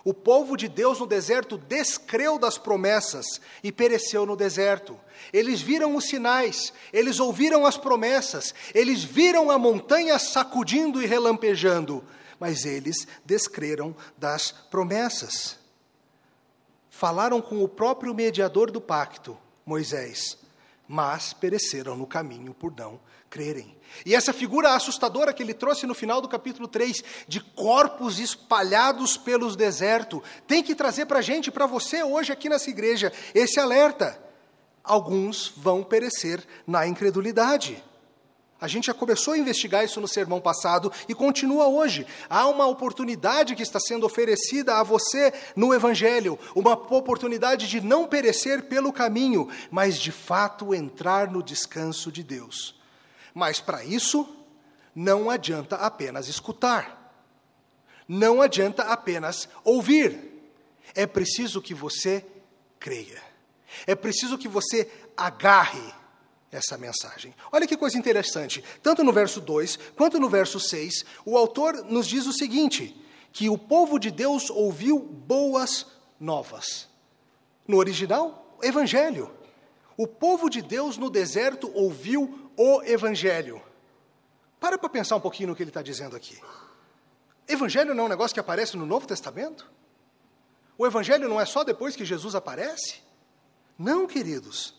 O 0.04 0.14
povo 0.14 0.57
de 0.57 0.69
Deus 0.69 0.99
no 0.99 1.07
deserto 1.07 1.59
descreu 1.59 2.38
das 2.38 2.57
promessas 2.57 3.40
e 3.62 3.71
pereceu 3.71 4.25
no 4.25 4.35
deserto. 4.35 4.99
Eles 5.33 5.61
viram 5.61 5.95
os 5.95 6.07
sinais, 6.07 6.73
eles 6.92 7.21
ouviram 7.21 7.66
as 7.66 7.76
promessas, 7.76 8.54
eles 8.75 9.04
viram 9.04 9.50
a 9.50 9.59
montanha 9.59 10.19
sacudindo 10.19 11.02
e 11.02 11.07
relampejando, 11.07 12.02
mas 12.38 12.64
eles 12.64 13.07
descreram 13.25 13.95
das 14.16 14.50
promessas. 14.50 15.59
Falaram 16.88 17.42
com 17.42 17.62
o 17.62 17.69
próprio 17.69 18.14
mediador 18.14 18.71
do 18.71 18.80
pacto, 18.80 19.37
Moisés, 19.66 20.38
mas 20.88 21.35
pereceram 21.35 21.95
no 21.95 22.07
caminho 22.07 22.54
por 22.54 22.75
não 22.75 22.99
crerem. 23.30 23.78
E 24.04 24.14
essa 24.14 24.32
figura 24.32 24.75
assustadora 24.75 25.32
que 25.32 25.42
ele 25.42 25.54
trouxe 25.54 25.87
no 25.87 25.94
final 25.94 26.20
do 26.20 26.28
capítulo 26.28 26.66
3, 26.66 27.02
de 27.28 27.40
corpos 27.40 28.18
espalhados 28.18 29.16
pelos 29.16 29.56
desertos, 29.56 30.20
tem 30.46 30.62
que 30.62 30.75
trazer 30.75 31.06
para 31.06 31.20
a 31.20 31.22
gente, 31.22 31.50
para 31.50 31.66
você 31.66 32.02
hoje 32.02 32.32
aqui 32.32 32.49
nessa 32.49 32.68
igreja, 32.68 33.12
esse 33.34 33.60
alerta. 33.60 34.20
Alguns 34.82 35.52
vão 35.56 35.82
perecer 35.82 36.44
na 36.66 36.87
incredulidade. 36.87 37.82
A 38.60 38.68
gente 38.68 38.87
já 38.87 38.94
começou 38.94 39.32
a 39.34 39.38
investigar 39.38 39.84
isso 39.84 40.00
no 40.00 40.08
sermão 40.08 40.40
passado 40.40 40.92
e 41.08 41.14
continua 41.14 41.66
hoje. 41.66 42.06
Há 42.28 42.46
uma 42.46 42.66
oportunidade 42.66 43.54
que 43.54 43.62
está 43.62 43.80
sendo 43.80 44.04
oferecida 44.04 44.78
a 44.78 44.82
você 44.82 45.32
no 45.56 45.72
Evangelho, 45.72 46.38
uma 46.54 46.72
oportunidade 46.72 47.68
de 47.68 47.80
não 47.80 48.06
perecer 48.06 48.64
pelo 48.64 48.92
caminho, 48.92 49.49
mas 49.70 49.99
de 49.99 50.12
fato 50.12 50.75
entrar 50.75 51.30
no 51.30 51.42
descanso 51.42 52.12
de 52.12 52.22
Deus. 52.22 52.79
Mas 53.34 53.60
para 53.60 53.84
isso, 53.84 54.28
não 54.94 55.30
adianta 55.30 55.76
apenas 55.76 56.28
escutar. 56.28 56.99
Não 58.08 58.42
adianta 58.42 58.84
apenas 58.84 59.49
ouvir. 59.64 60.30
É 60.94 61.06
preciso 61.06 61.62
que 61.62 61.75
você 61.75 62.25
creia. 62.78 63.22
É 63.87 63.94
preciso 63.94 64.37
que 64.37 64.49
você 64.49 64.90
agarre 65.16 65.94
essa 66.50 66.76
mensagem. 66.76 67.34
Olha 67.52 67.66
que 67.66 67.76
coisa 67.76 67.96
interessante. 67.96 68.64
Tanto 68.82 69.04
no 69.04 69.12
verso 69.12 69.40
2 69.40 69.78
quanto 69.96 70.18
no 70.18 70.28
verso 70.28 70.58
6, 70.58 71.04
o 71.25 71.37
autor 71.37 71.84
nos 71.84 72.06
diz 72.06 72.26
o 72.26 72.32
seguinte: 72.32 72.96
que 73.32 73.49
o 73.49 73.56
povo 73.56 73.99
de 73.99 74.10
Deus 74.10 74.50
ouviu 74.50 74.99
boas 74.99 75.87
novas. 76.18 76.88
No 77.66 77.76
original, 77.76 78.58
evangelho. 78.62 79.30
O 80.00 80.07
povo 80.07 80.49
de 80.49 80.62
Deus 80.62 80.97
no 80.97 81.11
deserto 81.11 81.71
ouviu 81.75 82.50
o 82.57 82.83
Evangelho. 82.85 83.61
Para 84.59 84.78
para 84.78 84.88
pensar 84.88 85.16
um 85.16 85.21
pouquinho 85.21 85.50
no 85.50 85.54
que 85.54 85.62
ele 85.62 85.69
está 85.69 85.83
dizendo 85.83 86.16
aqui. 86.16 86.40
Evangelho 87.47 87.95
não 87.95 88.04
é 88.04 88.07
um 88.07 88.09
negócio 88.09 88.33
que 88.33 88.40
aparece 88.40 88.78
no 88.78 88.87
Novo 88.87 89.07
Testamento? 89.07 89.71
O 90.78 90.87
Evangelho 90.87 91.28
não 91.28 91.38
é 91.38 91.45
só 91.45 91.62
depois 91.62 91.97
que 91.97 92.07
Jesus 92.07 92.35
aparece? 92.35 93.02
Não, 93.78 94.07
queridos. 94.07 94.75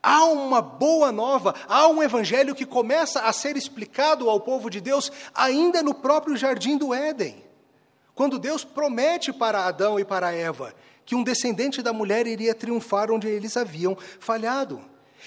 Há 0.00 0.26
uma 0.26 0.62
boa 0.62 1.10
nova, 1.10 1.52
há 1.66 1.88
um 1.88 2.00
evangelho 2.00 2.54
que 2.54 2.64
começa 2.64 3.22
a 3.22 3.32
ser 3.32 3.56
explicado 3.56 4.30
ao 4.30 4.38
povo 4.38 4.70
de 4.70 4.80
Deus 4.80 5.10
ainda 5.34 5.82
no 5.82 5.94
próprio 5.94 6.36
jardim 6.36 6.78
do 6.78 6.94
Éden. 6.94 7.44
Quando 8.14 8.38
Deus 8.38 8.62
promete 8.62 9.32
para 9.32 9.66
Adão 9.66 9.98
e 9.98 10.04
para 10.04 10.32
Eva 10.32 10.72
que 11.10 11.16
um 11.16 11.24
descendente 11.24 11.82
da 11.82 11.92
mulher 11.92 12.24
iria 12.24 12.54
triunfar 12.54 13.10
onde 13.10 13.26
eles 13.26 13.56
haviam 13.56 13.98
falhado. 14.20 14.80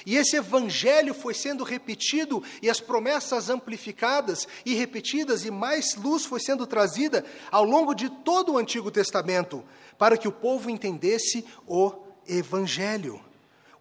E 0.05 0.15
esse 0.15 0.37
evangelho 0.37 1.13
foi 1.13 1.33
sendo 1.33 1.61
repetido 1.61 2.41
e 2.61 2.69
as 2.69 2.79
promessas 2.79 3.49
amplificadas 3.49 4.47
e 4.65 4.75
repetidas, 4.75 5.43
e 5.43 5.51
mais 5.51 5.95
luz 5.95 6.23
foi 6.23 6.39
sendo 6.39 6.65
trazida 6.65 7.25
ao 7.51 7.65
longo 7.65 7.93
de 7.93 8.09
todo 8.09 8.53
o 8.53 8.57
Antigo 8.57 8.89
Testamento, 8.89 9.61
para 9.97 10.15
que 10.15 10.25
o 10.25 10.31
povo 10.31 10.69
entendesse 10.69 11.43
o 11.67 11.91
evangelho. 12.25 13.19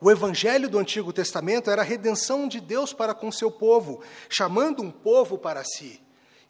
O 0.00 0.11
evangelho 0.11 0.68
do 0.68 0.80
Antigo 0.80 1.12
Testamento 1.12 1.71
era 1.71 1.82
a 1.82 1.85
redenção 1.85 2.49
de 2.49 2.61
Deus 2.61 2.92
para 2.92 3.14
com 3.14 3.30
seu 3.30 3.49
povo, 3.49 4.02
chamando 4.28 4.82
um 4.82 4.90
povo 4.90 5.38
para 5.38 5.62
si. 5.62 6.01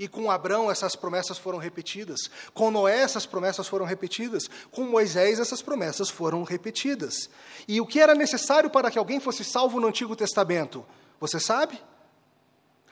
E 0.03 0.09
com 0.09 0.33
Abraão 0.33 0.69
essas 0.69 0.97
promessas 0.97 1.39
foram 1.39 1.59
repetidas, 1.59 2.29
com 2.53 2.73
Noé 2.73 3.03
essas 3.03 3.25
promessas 3.25 3.69
foram 3.69 3.87
repetidas, 3.87 4.51
com 4.73 4.83
Moisés 4.83 5.39
essas 5.39 5.63
promessas 5.63 6.11
foram 6.11 6.43
repetidas. 6.43 7.31
E 7.69 7.81
o 7.81 7.87
que 7.87 8.01
era 8.01 8.13
necessário 8.13 8.69
para 8.69 8.91
que 8.91 8.99
alguém 8.99 9.21
fosse 9.21 9.45
salvo 9.45 9.79
no 9.79 9.87
Antigo 9.87 10.17
Testamento? 10.17 10.85
Você 11.21 11.39
sabe? 11.39 11.81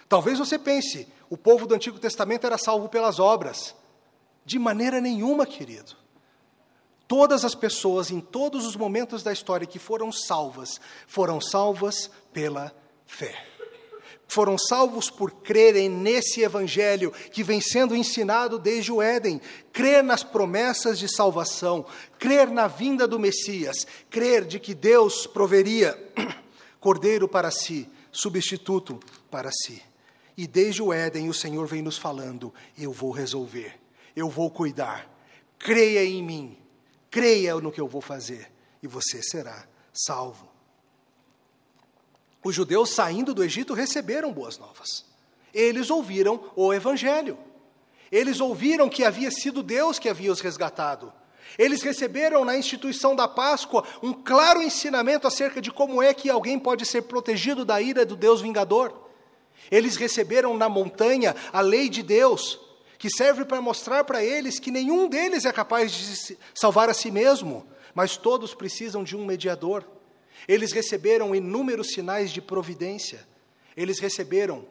Talvez 0.09 0.38
você 0.38 0.57
pense, 0.57 1.09
o 1.29 1.37
povo 1.37 1.67
do 1.67 1.75
Antigo 1.75 1.99
Testamento 1.99 2.47
era 2.47 2.57
salvo 2.57 2.88
pelas 2.88 3.19
obras. 3.19 3.75
De 4.45 4.57
maneira 4.57 5.00
nenhuma, 5.00 5.45
querido. 5.45 5.97
Todas 7.09 7.45
as 7.45 7.57
pessoas, 7.57 8.12
em 8.12 8.21
todos 8.21 8.64
os 8.64 8.76
momentos 8.76 9.25
da 9.25 9.33
história 9.33 9.67
que 9.67 9.81
foram 9.81 10.12
salvas, 10.12 10.81
foram 11.09 11.40
salvas 11.40 12.09
pela 12.33 12.73
fé. 13.05 13.35
Foram 14.31 14.57
salvos 14.57 15.11
por 15.11 15.33
crerem 15.33 15.89
nesse 15.89 16.43
evangelho 16.43 17.11
que 17.33 17.43
vem 17.43 17.61
sendo 17.61 17.97
ensinado 17.97 18.61
desde 18.61 18.93
o 18.93 19.03
Éden. 19.03 19.41
Crer 19.73 20.05
nas 20.05 20.23
promessas 20.23 21.01
de 21.01 21.13
salvação, 21.13 21.85
crer 22.17 22.49
na 22.49 22.69
vinda 22.69 23.09
do 23.09 23.19
Messias, 23.19 23.85
crer 24.09 24.45
de 24.45 24.61
que 24.61 24.73
Deus 24.73 25.27
proveria 25.27 25.99
cordeiro 26.79 27.27
para 27.27 27.51
si, 27.51 27.91
substituto 28.13 29.01
para 29.29 29.51
si. 29.51 29.83
E 30.37 30.47
desde 30.47 30.81
o 30.81 30.93
Éden 30.93 31.29
o 31.29 31.35
Senhor 31.35 31.67
vem 31.67 31.83
nos 31.83 31.99
falando: 31.99 32.55
eu 32.79 32.93
vou 32.93 33.11
resolver, 33.11 33.81
eu 34.15 34.31
vou 34.31 34.49
cuidar. 34.49 35.11
Creia 35.59 36.05
em 36.05 36.23
mim, 36.23 36.57
creia 37.11 37.57
no 37.57 37.73
que 37.73 37.81
eu 37.81 37.89
vou 37.89 38.01
fazer 38.01 38.49
e 38.81 38.87
você 38.87 39.21
será 39.25 39.67
salvo. 39.93 40.50
Os 42.43 42.55
judeus 42.55 42.91
saindo 42.91 43.35
do 43.35 43.45
Egito 43.45 43.75
receberam 43.75 44.33
boas 44.33 44.59
novas. 44.59 45.05
Eles 45.53 45.91
ouviram 45.91 46.51
o 46.57 46.73
Evangelho. 46.73 47.37
Eles 48.11 48.41
ouviram 48.41 48.89
que 48.89 49.05
havia 49.05 49.31
sido 49.31 49.63
Deus 49.63 49.99
que 49.99 50.09
havia 50.09 50.33
os 50.33 50.41
resgatado. 50.41 51.13
Eles 51.59 51.83
receberam 51.83 52.45
na 52.45 52.57
instituição 52.57 53.15
da 53.15 53.27
Páscoa 53.29 53.85
um 54.03 54.13
claro 54.13 54.63
ensinamento 54.63 55.27
acerca 55.27 55.61
de 55.61 55.71
como 55.71 56.03
é 56.03 56.15
que 56.15 56.31
alguém 56.31 56.59
pode 56.59 56.87
ser 56.87 57.03
protegido 57.03 57.65
da 57.65 57.81
ira 57.81 58.05
do 58.07 58.17
Deus 58.17 58.41
vingador. 58.41 59.09
Eles 59.71 59.97
receberam 59.97 60.57
na 60.57 60.69
montanha 60.69 61.35
a 61.53 61.61
lei 61.61 61.89
de 61.89 62.03
Deus, 62.03 62.59
que 62.99 63.11
serve 63.11 63.45
para 63.45 63.61
mostrar 63.61 64.05
para 64.05 64.25
eles 64.25 64.59
que 64.59 64.71
nenhum 64.71 65.09
deles 65.09 65.45
é 65.45 65.53
capaz 65.53 65.93
de 65.93 66.39
salvar 66.55 66.89
a 66.89 66.95
si 66.95 67.11
mesmo, 67.11 67.67
mas 67.95 68.17
todos 68.17 68.55
precisam 68.55 69.03
de 69.03 69.17
um 69.17 69.25
mediador. 69.25 69.85
Eles 70.47 70.73
receberam 70.73 71.35
inúmeros 71.35 71.93
sinais 71.93 72.31
de 72.31 72.41
providência. 72.41 73.27
Eles 73.77 73.99
receberam 73.99 74.65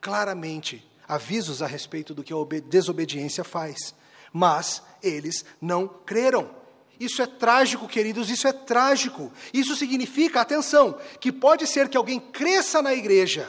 claramente 0.00 0.86
avisos 1.06 1.62
a 1.62 1.66
respeito 1.66 2.14
do 2.14 2.22
que 2.22 2.32
a 2.32 2.36
desobediência 2.68 3.44
faz. 3.44 3.94
Mas 4.32 4.82
eles 5.02 5.44
não 5.60 5.88
creram. 5.88 6.50
Isso 6.98 7.22
é 7.22 7.26
trágico, 7.26 7.86
queridos, 7.86 8.28
isso 8.28 8.48
é 8.48 8.52
trágico. 8.52 9.32
Isso 9.52 9.76
significa, 9.76 10.40
atenção, 10.40 10.98
que 11.20 11.30
pode 11.30 11.66
ser 11.66 11.88
que 11.88 11.96
alguém 11.96 12.18
cresça 12.18 12.82
na 12.82 12.92
igreja, 12.92 13.48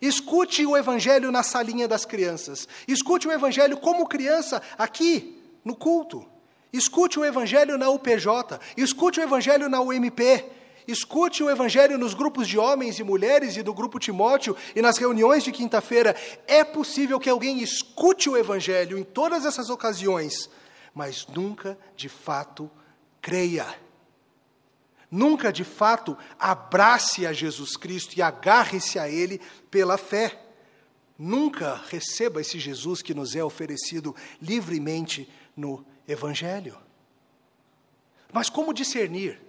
Escute 0.00 0.66
o 0.66 0.76
Evangelho 0.76 1.32
na 1.32 1.42
salinha 1.42 1.88
das 1.88 2.04
crianças. 2.04 2.68
Escute 2.86 3.26
o 3.26 3.32
Evangelho 3.32 3.78
como 3.78 4.06
criança 4.06 4.60
aqui, 4.76 5.42
no 5.64 5.74
culto. 5.74 6.26
Escute 6.72 7.18
o 7.18 7.24
Evangelho 7.24 7.78
na 7.78 7.88
UPJ. 7.88 8.60
Escute 8.76 9.20
o 9.20 9.22
Evangelho 9.22 9.66
na 9.68 9.80
UMP. 9.80 10.44
Escute 10.86 11.42
o 11.42 11.50
Evangelho 11.50 11.96
nos 11.96 12.14
grupos 12.14 12.46
de 12.46 12.58
homens 12.58 12.98
e 12.98 13.04
mulheres 13.04 13.56
e 13.56 13.62
do 13.62 13.72
grupo 13.72 13.98
Timóteo 13.98 14.56
e 14.76 14.82
nas 14.82 14.98
reuniões 14.98 15.42
de 15.42 15.52
quinta-feira. 15.52 16.14
É 16.46 16.62
possível 16.62 17.18
que 17.18 17.30
alguém 17.30 17.62
escute 17.62 18.28
o 18.28 18.36
Evangelho 18.36 18.98
em 18.98 19.04
todas 19.04 19.46
essas 19.46 19.70
ocasiões, 19.70 20.50
mas 20.94 21.26
nunca 21.26 21.78
de 21.96 22.08
fato 22.08 22.70
creia 23.20 23.66
nunca 25.14 25.52
de 25.52 25.62
fato 25.62 26.18
abrace 26.36 27.24
a 27.24 27.32
Jesus 27.32 27.76
Cristo 27.76 28.16
e 28.16 28.22
agarre-se 28.22 28.98
a 28.98 29.08
Ele 29.08 29.40
pela 29.70 29.96
fé. 29.96 30.40
Nunca 31.16 31.80
receba 31.88 32.40
esse 32.40 32.58
Jesus 32.58 33.00
que 33.00 33.14
nos 33.14 33.36
é 33.36 33.44
oferecido 33.44 34.14
livremente 34.42 35.32
no 35.56 35.86
Evangelho. 36.08 36.76
Mas 38.32 38.50
como 38.50 38.74
discernir? 38.74 39.40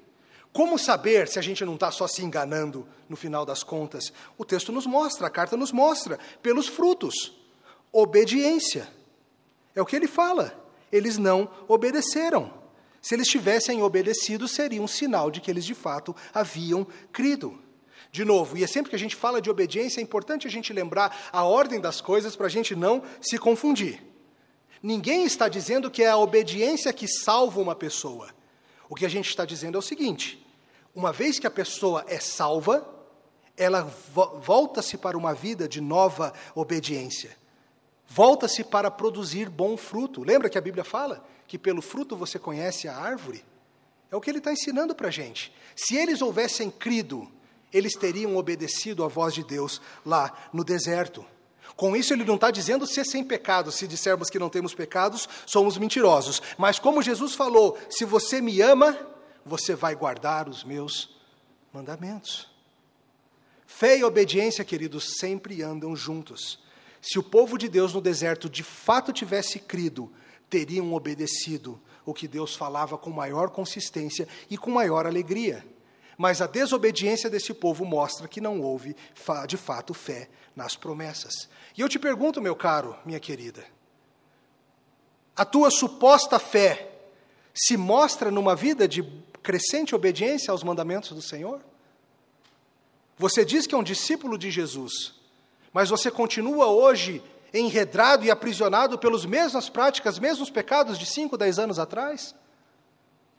Como 0.55 0.79
saber 0.79 1.27
se 1.27 1.37
a 1.37 1.41
gente 1.41 1.65
não 1.65 1.73
está 1.73 1.91
só 1.91 2.07
se 2.07 2.23
enganando 2.23 2.87
no 3.09 3.17
final 3.17 3.45
das 3.45 3.61
contas? 3.61 4.13
O 4.37 4.45
texto 4.45 4.71
nos 4.71 4.85
mostra, 4.85 5.27
a 5.27 5.29
carta 5.29 5.57
nos 5.57 5.73
mostra, 5.73 6.17
pelos 6.41 6.69
frutos. 6.69 7.33
Obediência. 7.91 8.87
É 9.75 9.81
o 9.81 9.85
que 9.85 9.97
ele 9.97 10.07
fala. 10.07 10.57
Eles 10.89 11.17
não 11.17 11.49
obedeceram. 11.67 12.53
Se 13.01 13.13
eles 13.13 13.27
tivessem 13.27 13.83
obedecido, 13.83 14.47
seria 14.47 14.81
um 14.81 14.87
sinal 14.87 15.29
de 15.29 15.41
que 15.41 15.51
eles 15.51 15.65
de 15.65 15.73
fato 15.73 16.15
haviam 16.33 16.87
crido. 17.11 17.61
De 18.09 18.23
novo, 18.23 18.57
e 18.57 18.63
é 18.63 18.67
sempre 18.67 18.89
que 18.89 18.95
a 18.95 18.99
gente 18.99 19.13
fala 19.13 19.41
de 19.41 19.49
obediência, 19.49 19.99
é 19.99 20.03
importante 20.03 20.47
a 20.47 20.49
gente 20.49 20.71
lembrar 20.71 21.29
a 21.33 21.43
ordem 21.43 21.81
das 21.81 21.99
coisas 21.99 22.33
para 22.33 22.45
a 22.45 22.49
gente 22.49 22.73
não 22.77 23.03
se 23.19 23.37
confundir. 23.37 24.01
Ninguém 24.81 25.25
está 25.25 25.49
dizendo 25.49 25.91
que 25.91 26.01
é 26.01 26.07
a 26.07 26.17
obediência 26.17 26.93
que 26.93 27.09
salva 27.09 27.59
uma 27.59 27.75
pessoa. 27.75 28.29
O 28.87 28.95
que 28.95 29.05
a 29.05 29.09
gente 29.09 29.27
está 29.27 29.43
dizendo 29.43 29.75
é 29.75 29.79
o 29.79 29.81
seguinte: 29.81 30.44
uma 30.95 31.11
vez 31.11 31.37
que 31.37 31.45
a 31.45 31.51
pessoa 31.51 32.05
é 32.07 32.19
salva, 32.19 32.87
ela 33.57 33.81
vo 34.13 34.39
volta-se 34.39 34.97
para 34.97 35.17
uma 35.17 35.33
vida 35.33 35.67
de 35.67 35.81
nova 35.81 36.33
obediência. 36.55 37.35
Volta-se 38.07 38.63
para 38.63 38.89
produzir 38.89 39.49
bom 39.49 39.75
fruto. 39.75 40.23
Lembra 40.23 40.49
que 40.49 40.57
a 40.57 40.61
Bíblia 40.61 40.83
fala 40.83 41.25
que 41.47 41.57
pelo 41.57 41.81
fruto 41.81 42.15
você 42.15 42.39
conhece 42.39 42.87
a 42.87 42.95
árvore? 42.95 43.43
É 44.11 44.15
o 44.15 44.21
que 44.21 44.29
ele 44.29 44.37
está 44.37 44.53
ensinando 44.53 44.95
para 44.95 45.09
a 45.09 45.11
gente. 45.11 45.53
Se 45.75 45.95
eles 45.95 46.21
houvessem 46.21 46.71
crido, 46.71 47.29
eles 47.73 47.93
teriam 47.93 48.37
obedecido 48.37 49.03
à 49.03 49.07
voz 49.07 49.33
de 49.33 49.43
Deus 49.43 49.81
lá 50.05 50.49
no 50.53 50.63
deserto. 50.63 51.25
Com 51.75 51.95
isso, 51.95 52.13
ele 52.13 52.23
não 52.23 52.35
está 52.35 52.51
dizendo 52.51 52.87
ser 52.87 53.03
sem 53.03 53.23
pecado. 53.23 53.71
Se 53.71 53.87
dissermos 53.87 54.29
que 54.29 54.39
não 54.39 54.49
temos 54.49 54.73
pecados, 54.73 55.27
somos 55.45 55.77
mentirosos. 55.77 56.41
Mas, 56.57 56.79
como 56.79 57.01
Jesus 57.01 57.35
falou, 57.35 57.77
se 57.89 58.05
você 58.05 58.39
me 58.39 58.61
ama, 58.61 58.97
você 59.45 59.75
vai 59.75 59.95
guardar 59.95 60.49
os 60.49 60.63
meus 60.63 61.15
mandamentos. 61.71 62.49
Fé 63.67 63.97
e 63.97 64.03
obediência, 64.03 64.65
queridos, 64.65 65.17
sempre 65.19 65.61
andam 65.61 65.95
juntos. 65.95 66.59
Se 67.01 67.19
o 67.19 67.23
povo 67.23 67.57
de 67.57 67.69
Deus 67.69 67.93
no 67.93 68.01
deserto 68.01 68.49
de 68.49 68.63
fato 68.63 69.13
tivesse 69.13 69.59
crido, 69.59 70.11
teriam 70.49 70.93
obedecido 70.93 71.79
o 72.05 72.13
que 72.13 72.27
Deus 72.27 72.55
falava 72.55 72.97
com 72.97 73.09
maior 73.09 73.49
consistência 73.49 74.27
e 74.49 74.57
com 74.57 74.71
maior 74.71 75.05
alegria. 75.05 75.65
Mas 76.17 76.41
a 76.41 76.47
desobediência 76.47 77.29
desse 77.29 77.53
povo 77.53 77.83
mostra 77.85 78.27
que 78.27 78.39
não 78.39 78.61
houve, 78.61 78.95
de 79.47 79.57
fato, 79.57 79.93
fé 79.93 80.29
nas 80.55 80.75
promessas. 80.75 81.49
E 81.77 81.81
eu 81.81 81.89
te 81.89 81.99
pergunto, 81.99 82.41
meu 82.41 82.55
caro, 82.55 82.95
minha 83.05 83.19
querida, 83.19 83.65
a 85.35 85.43
tua 85.43 85.69
suposta 85.69 86.39
fé 86.39 86.91
se 87.53 87.75
mostra 87.75 88.31
numa 88.31 88.55
vida 88.55 88.87
de 88.87 89.01
crescente 89.45 89.93
obediência 89.93 90.51
aos 90.51 90.63
mandamentos 90.63 91.11
do 91.11 91.21
Senhor? 91.21 91.61
Você 93.17 93.45
diz 93.45 93.67
que 93.67 93.75
é 93.75 93.77
um 93.77 93.83
discípulo 93.83 94.37
de 94.37 94.49
Jesus, 94.49 95.13
mas 95.71 95.89
você 95.89 96.09
continua 96.09 96.65
hoje 96.65 97.21
enredrado 97.53 98.25
e 98.25 98.31
aprisionado 98.31 98.97
pelas 98.97 99.23
mesmas 99.23 99.69
práticas, 99.69 100.17
mesmos 100.17 100.49
pecados 100.49 100.97
de 100.97 101.05
5, 101.05 101.37
10 101.37 101.59
anos 101.59 101.79
atrás? 101.79 102.33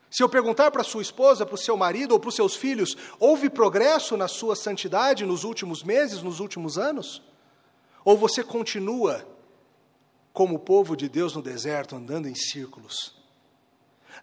Se 0.09 0.23
eu 0.23 0.29
perguntar 0.29 0.71
para 0.71 0.85
sua 0.85 1.03
esposa, 1.03 1.45
para 1.45 1.57
o 1.57 1.59
seu 1.59 1.77
marido 1.77 2.13
ou 2.13 2.21
para 2.21 2.29
os 2.29 2.37
seus 2.37 2.55
filhos, 2.55 2.97
houve 3.19 3.51
progresso 3.51 4.17
na 4.17 4.29
sua 4.29 4.55
santidade 4.55 5.27
nos 5.27 5.43
últimos 5.43 5.83
meses, 5.83 6.23
nos 6.23 6.39
últimos 6.39 6.79
anos? 6.79 7.21
Ou 8.05 8.17
você 8.17 8.45
continua 8.45 9.27
como 10.33 10.55
o 10.55 10.61
povo 10.61 10.97
de 10.97 11.09
Deus 11.09 11.35
no 11.35 11.43
deserto, 11.43 11.97
andando 11.97 12.29
em 12.29 12.35
círculos? 12.35 13.17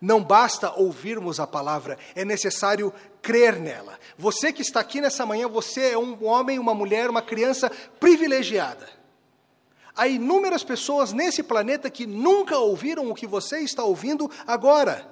Não 0.02 0.24
basta 0.24 0.74
ouvirmos 0.76 1.40
a 1.40 1.48
palavra, 1.48 1.98
é 2.16 2.26
necessário 2.26 2.94
crer 3.22 3.60
nela. 3.60 4.00
Você 4.18 4.52
que 4.52 4.62
está 4.62 4.80
aqui 4.80 5.00
nessa 5.00 5.26
manhã, 5.26 5.48
você 5.48 5.92
é 5.92 5.98
um 5.98 6.26
homem, 6.26 6.60
uma 6.60 6.74
mulher, 6.74 7.10
uma 7.10 7.22
criança 7.22 7.72
privilegiada. 8.00 8.88
Há 9.96 10.08
inúmeras 10.08 10.64
pessoas 10.64 11.14
nesse 11.14 11.44
planeta 11.44 11.90
que 11.90 12.08
nunca 12.08 12.58
ouviram 12.58 13.10
o 13.10 13.16
que 13.16 13.28
você 13.28 13.60
está 13.60 13.84
ouvindo 13.84 14.30
agora, 14.46 15.08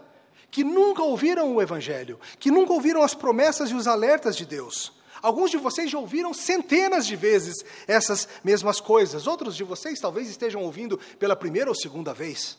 que 0.50 0.64
nunca 0.64 1.04
ouviram 1.04 1.56
o 1.56 1.62
Evangelho, 1.62 2.20
que 2.40 2.50
nunca 2.50 2.74
ouviram 2.74 3.04
as 3.04 3.14
promessas 3.14 3.70
e 3.70 3.76
os 3.76 3.88
alertas 3.88 4.36
de 4.36 4.46
Deus. 4.46 4.92
Alguns 5.22 5.52
de 5.52 5.58
vocês 5.58 5.90
já 5.90 6.00
ouviram 6.00 6.34
centenas 6.34 7.06
de 7.06 7.16
vezes 7.16 7.64
essas 7.88 8.28
mesmas 8.44 8.82
coisas, 8.82 9.28
outros 9.28 9.56
de 9.56 9.64
vocês 9.64 10.00
talvez 10.00 10.28
estejam 10.28 10.64
ouvindo 10.64 11.00
pela 11.20 11.36
primeira 11.36 11.70
ou 11.70 11.76
segunda 11.76 12.12
vez, 12.12 12.58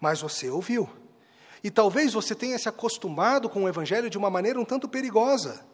mas 0.00 0.20
você 0.20 0.50
ouviu. 0.50 0.90
E 1.62 1.70
talvez 1.70 2.12
você 2.12 2.34
tenha 2.34 2.58
se 2.58 2.68
acostumado 2.68 3.48
com 3.48 3.64
o 3.64 3.68
Evangelho 3.68 4.10
de 4.10 4.18
uma 4.18 4.30
maneira 4.30 4.60
um 4.60 4.64
tanto 4.64 4.88
perigosa. 4.88 5.64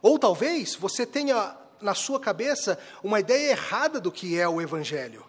Ou 0.00 0.18
talvez 0.18 0.74
você 0.74 1.06
tenha 1.06 1.56
na 1.80 1.94
sua 1.94 2.18
cabeça 2.18 2.78
uma 3.02 3.20
ideia 3.20 3.50
errada 3.50 4.00
do 4.00 4.10
que 4.10 4.38
é 4.38 4.48
o 4.48 4.60
Evangelho. 4.60 5.24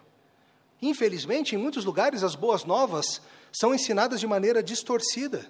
Infelizmente, 0.80 1.54
em 1.54 1.58
muitos 1.58 1.84
lugares, 1.84 2.22
as 2.22 2.34
boas 2.34 2.64
novas 2.64 3.20
são 3.52 3.74
ensinadas 3.74 4.20
de 4.20 4.26
maneira 4.26 4.62
distorcida. 4.62 5.48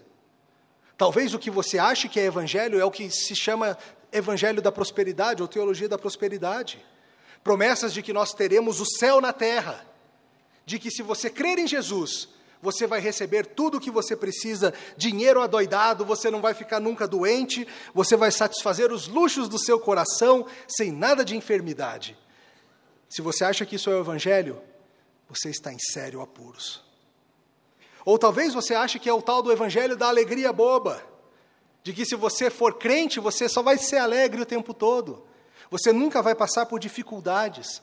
Talvez 0.97 1.35
o 1.35 1.39
que 1.39 1.51
você 1.51 1.79
ache 1.79 2.09
que 2.09 2.21
é 2.21 2.25
Evangelho 2.25 2.79
é 2.79 2.85
o 2.85 2.91
que 2.91 3.11
se 3.11 3.35
chama 3.35 3.77
Evangelho 4.13 4.63
da 4.63 4.71
prosperidade 4.71 5.43
ou 5.43 5.49
teologia 5.49 5.89
da 5.89 5.99
prosperidade. 5.99 6.85
Promessas 7.43 7.93
de 7.93 8.03
que 8.03 8.13
nós 8.13 8.33
teremos 8.33 8.81
o 8.81 8.87
céu 8.87 9.21
na 9.21 9.33
terra, 9.33 9.85
de 10.65 10.79
que 10.79 10.91
se 10.91 11.03
você 11.03 11.29
crer 11.29 11.59
em 11.59 11.67
Jesus, 11.67 12.29
você 12.65 12.87
vai 12.87 12.99
receber 12.99 13.45
tudo 13.45 13.77
o 13.77 13.81
que 13.81 13.91
você 13.91 14.17
precisa, 14.17 14.73
dinheiro 14.97 15.43
adoidado, 15.43 16.03
você 16.03 16.31
não 16.31 16.41
vai 16.41 16.55
ficar 16.55 16.81
nunca 16.81 17.07
doente, 17.07 17.69
você 17.93 18.17
vai 18.17 18.33
satisfazer 18.33 18.91
os 18.91 19.07
luxos 19.07 19.51
do 19.51 19.59
seu 19.59 19.79
coração 19.79 20.47
sem 20.67 20.91
nada 20.91 21.23
de 21.23 21.37
enfermidade. 21.37 22.17
Se 23.07 23.21
você 23.21 23.45
acha 23.45 23.67
que 23.67 23.77
isso 23.77 23.91
é 23.91 23.95
o 23.95 24.01
Evangelho, 24.01 24.63
você 25.29 25.51
está 25.51 25.71
em 25.71 25.79
sério 25.79 26.23
apuros. 26.23 26.83
Ou 28.03 28.19
talvez 28.19 28.55
você 28.55 28.75
ache 28.75 28.99
que 28.99 29.11
é 29.11 29.13
o 29.13 29.21
tal 29.21 29.43
do 29.43 29.53
Evangelho 29.53 29.95
da 29.95 30.09
alegria 30.09 30.51
boba, 30.51 31.05
de 31.83 31.93
que 31.93 32.07
se 32.07 32.17
você 32.17 32.49
for 32.49 32.79
crente, 32.79 33.21
você 33.21 33.47
só 33.47 33.63
vai 33.63 33.77
ser 33.77 33.99
alegre 33.99 34.41
o 34.41 34.47
tempo 34.47 34.73
todo, 34.73 35.27
você 35.71 35.93
nunca 35.93 36.23
vai 36.23 36.35
passar 36.35 36.65
por 36.65 36.81
dificuldades, 36.81 37.83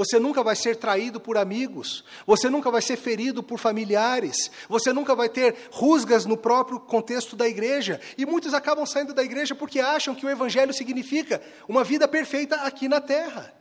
você 0.00 0.18
nunca 0.18 0.42
vai 0.42 0.56
ser 0.56 0.76
traído 0.76 1.20
por 1.20 1.36
amigos, 1.36 2.02
você 2.26 2.48
nunca 2.48 2.70
vai 2.70 2.80
ser 2.80 2.96
ferido 2.96 3.42
por 3.42 3.58
familiares, 3.58 4.50
você 4.66 4.94
nunca 4.94 5.14
vai 5.14 5.28
ter 5.28 5.54
rusgas 5.70 6.24
no 6.24 6.38
próprio 6.38 6.80
contexto 6.80 7.36
da 7.36 7.46
igreja. 7.46 8.00
E 8.16 8.24
muitos 8.24 8.54
acabam 8.54 8.86
saindo 8.86 9.12
da 9.12 9.22
igreja 9.22 9.54
porque 9.54 9.78
acham 9.78 10.14
que 10.14 10.24
o 10.24 10.30
evangelho 10.30 10.72
significa 10.72 11.42
uma 11.68 11.84
vida 11.84 12.08
perfeita 12.08 12.56
aqui 12.62 12.88
na 12.88 12.98
terra. 12.98 13.52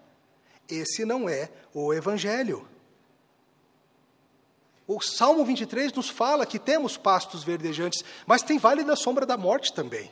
Esse 0.69 1.03
não 1.03 1.27
é 1.27 1.49
o 1.73 1.93
evangelho. 1.93 2.65
O 4.87 5.01
Salmo 5.01 5.43
23 5.43 5.91
nos 5.91 6.09
fala 6.09 6.45
que 6.45 6.57
temos 6.57 6.95
pastos 6.95 7.43
verdejantes, 7.43 8.01
mas 8.25 8.43
tem 8.43 8.57
vale 8.57 8.85
da 8.85 8.95
sombra 8.95 9.25
da 9.25 9.35
morte 9.35 9.73
também. 9.73 10.09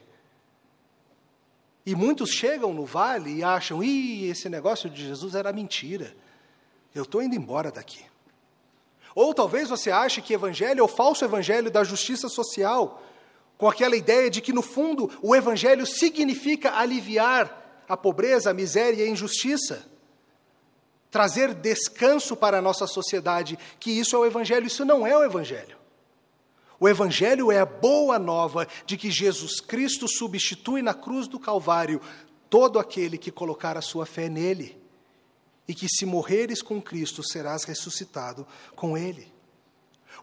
E 1.87 1.95
muitos 1.95 2.31
chegam 2.31 2.73
no 2.73 2.85
vale 2.85 3.37
e 3.37 3.43
acham: 3.45 3.81
ih, 3.81 4.29
esse 4.29 4.49
negócio 4.49 4.89
de 4.89 5.07
Jesus 5.07 5.33
era 5.35 5.53
mentira. 5.53 6.13
Eu 6.93 7.03
estou 7.03 7.23
indo 7.23 7.33
embora 7.33 7.71
daqui. 7.71 8.03
Ou 9.15 9.33
talvez 9.33 9.69
você 9.69 9.89
ache 9.89 10.21
que 10.21 10.33
evangelho 10.33 10.81
é 10.81 10.83
o 10.83 10.87
falso 10.89 11.23
evangelho 11.23 11.71
da 11.71 11.85
justiça 11.85 12.27
social, 12.27 13.01
com 13.57 13.69
aquela 13.69 13.95
ideia 13.95 14.29
de 14.29 14.41
que, 14.41 14.51
no 14.51 14.61
fundo, 14.61 15.09
o 15.21 15.33
evangelho 15.33 15.85
significa 15.85 16.77
aliviar 16.77 17.85
a 17.87 17.95
pobreza, 17.95 18.49
a 18.49 18.53
miséria 18.53 19.05
e 19.05 19.07
a 19.07 19.09
injustiça. 19.09 19.89
Trazer 21.09 21.53
descanso 21.53 22.35
para 22.35 22.57
a 22.57 22.61
nossa 22.61 22.85
sociedade, 22.85 23.57
que 23.79 23.91
isso 23.91 24.13
é 24.13 24.19
o 24.19 24.25
evangelho, 24.25 24.67
isso 24.67 24.83
não 24.83 25.07
é 25.07 25.17
o 25.17 25.23
evangelho. 25.23 25.77
O 26.79 26.87
Evangelho 26.87 27.51
é 27.51 27.59
a 27.59 27.65
boa 27.65 28.19
nova 28.19 28.67
de 28.85 28.97
que 28.97 29.09
Jesus 29.09 29.59
Cristo 29.59 30.07
substitui 30.07 30.81
na 30.81 30.93
cruz 30.93 31.27
do 31.27 31.39
Calvário 31.39 31.99
todo 32.49 32.79
aquele 32.79 33.17
que 33.17 33.31
colocar 33.31 33.77
a 33.77 33.81
sua 33.81 34.05
fé 34.05 34.29
nele, 34.29 34.77
e 35.67 35.73
que 35.73 35.87
se 35.89 36.05
morreres 36.05 36.61
com 36.61 36.81
Cristo 36.81 37.21
serás 37.23 37.63
ressuscitado 37.63 38.47
com 38.75 38.97
ele. 38.97 39.31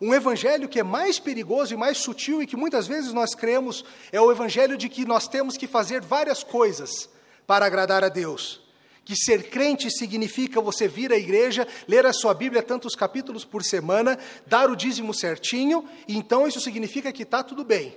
Um 0.00 0.14
evangelho 0.14 0.68
que 0.68 0.80
é 0.80 0.82
mais 0.82 1.18
perigoso 1.18 1.74
e 1.74 1.76
mais 1.76 1.98
sutil 1.98 2.42
e 2.42 2.46
que 2.46 2.56
muitas 2.56 2.86
vezes 2.86 3.12
nós 3.12 3.34
cremos 3.34 3.84
é 4.10 4.20
o 4.20 4.32
evangelho 4.32 4.76
de 4.76 4.88
que 4.88 5.04
nós 5.04 5.28
temos 5.28 5.56
que 5.56 5.66
fazer 5.66 6.00
várias 6.00 6.42
coisas 6.42 7.08
para 7.46 7.66
agradar 7.66 8.02
a 8.02 8.08
Deus 8.08 8.63
que 9.04 9.14
ser 9.14 9.50
crente 9.50 9.90
significa 9.90 10.60
você 10.60 10.88
vir 10.88 11.12
à 11.12 11.16
igreja, 11.16 11.68
ler 11.86 12.06
a 12.06 12.12
sua 12.12 12.32
Bíblia 12.32 12.62
tantos 12.62 12.94
capítulos 12.94 13.44
por 13.44 13.62
semana, 13.62 14.18
dar 14.46 14.70
o 14.70 14.76
dízimo 14.76 15.12
certinho, 15.12 15.86
e 16.08 16.16
então 16.16 16.48
isso 16.48 16.60
significa 16.60 17.12
que 17.12 17.22
está 17.22 17.42
tudo 17.42 17.64
bem. 17.64 17.96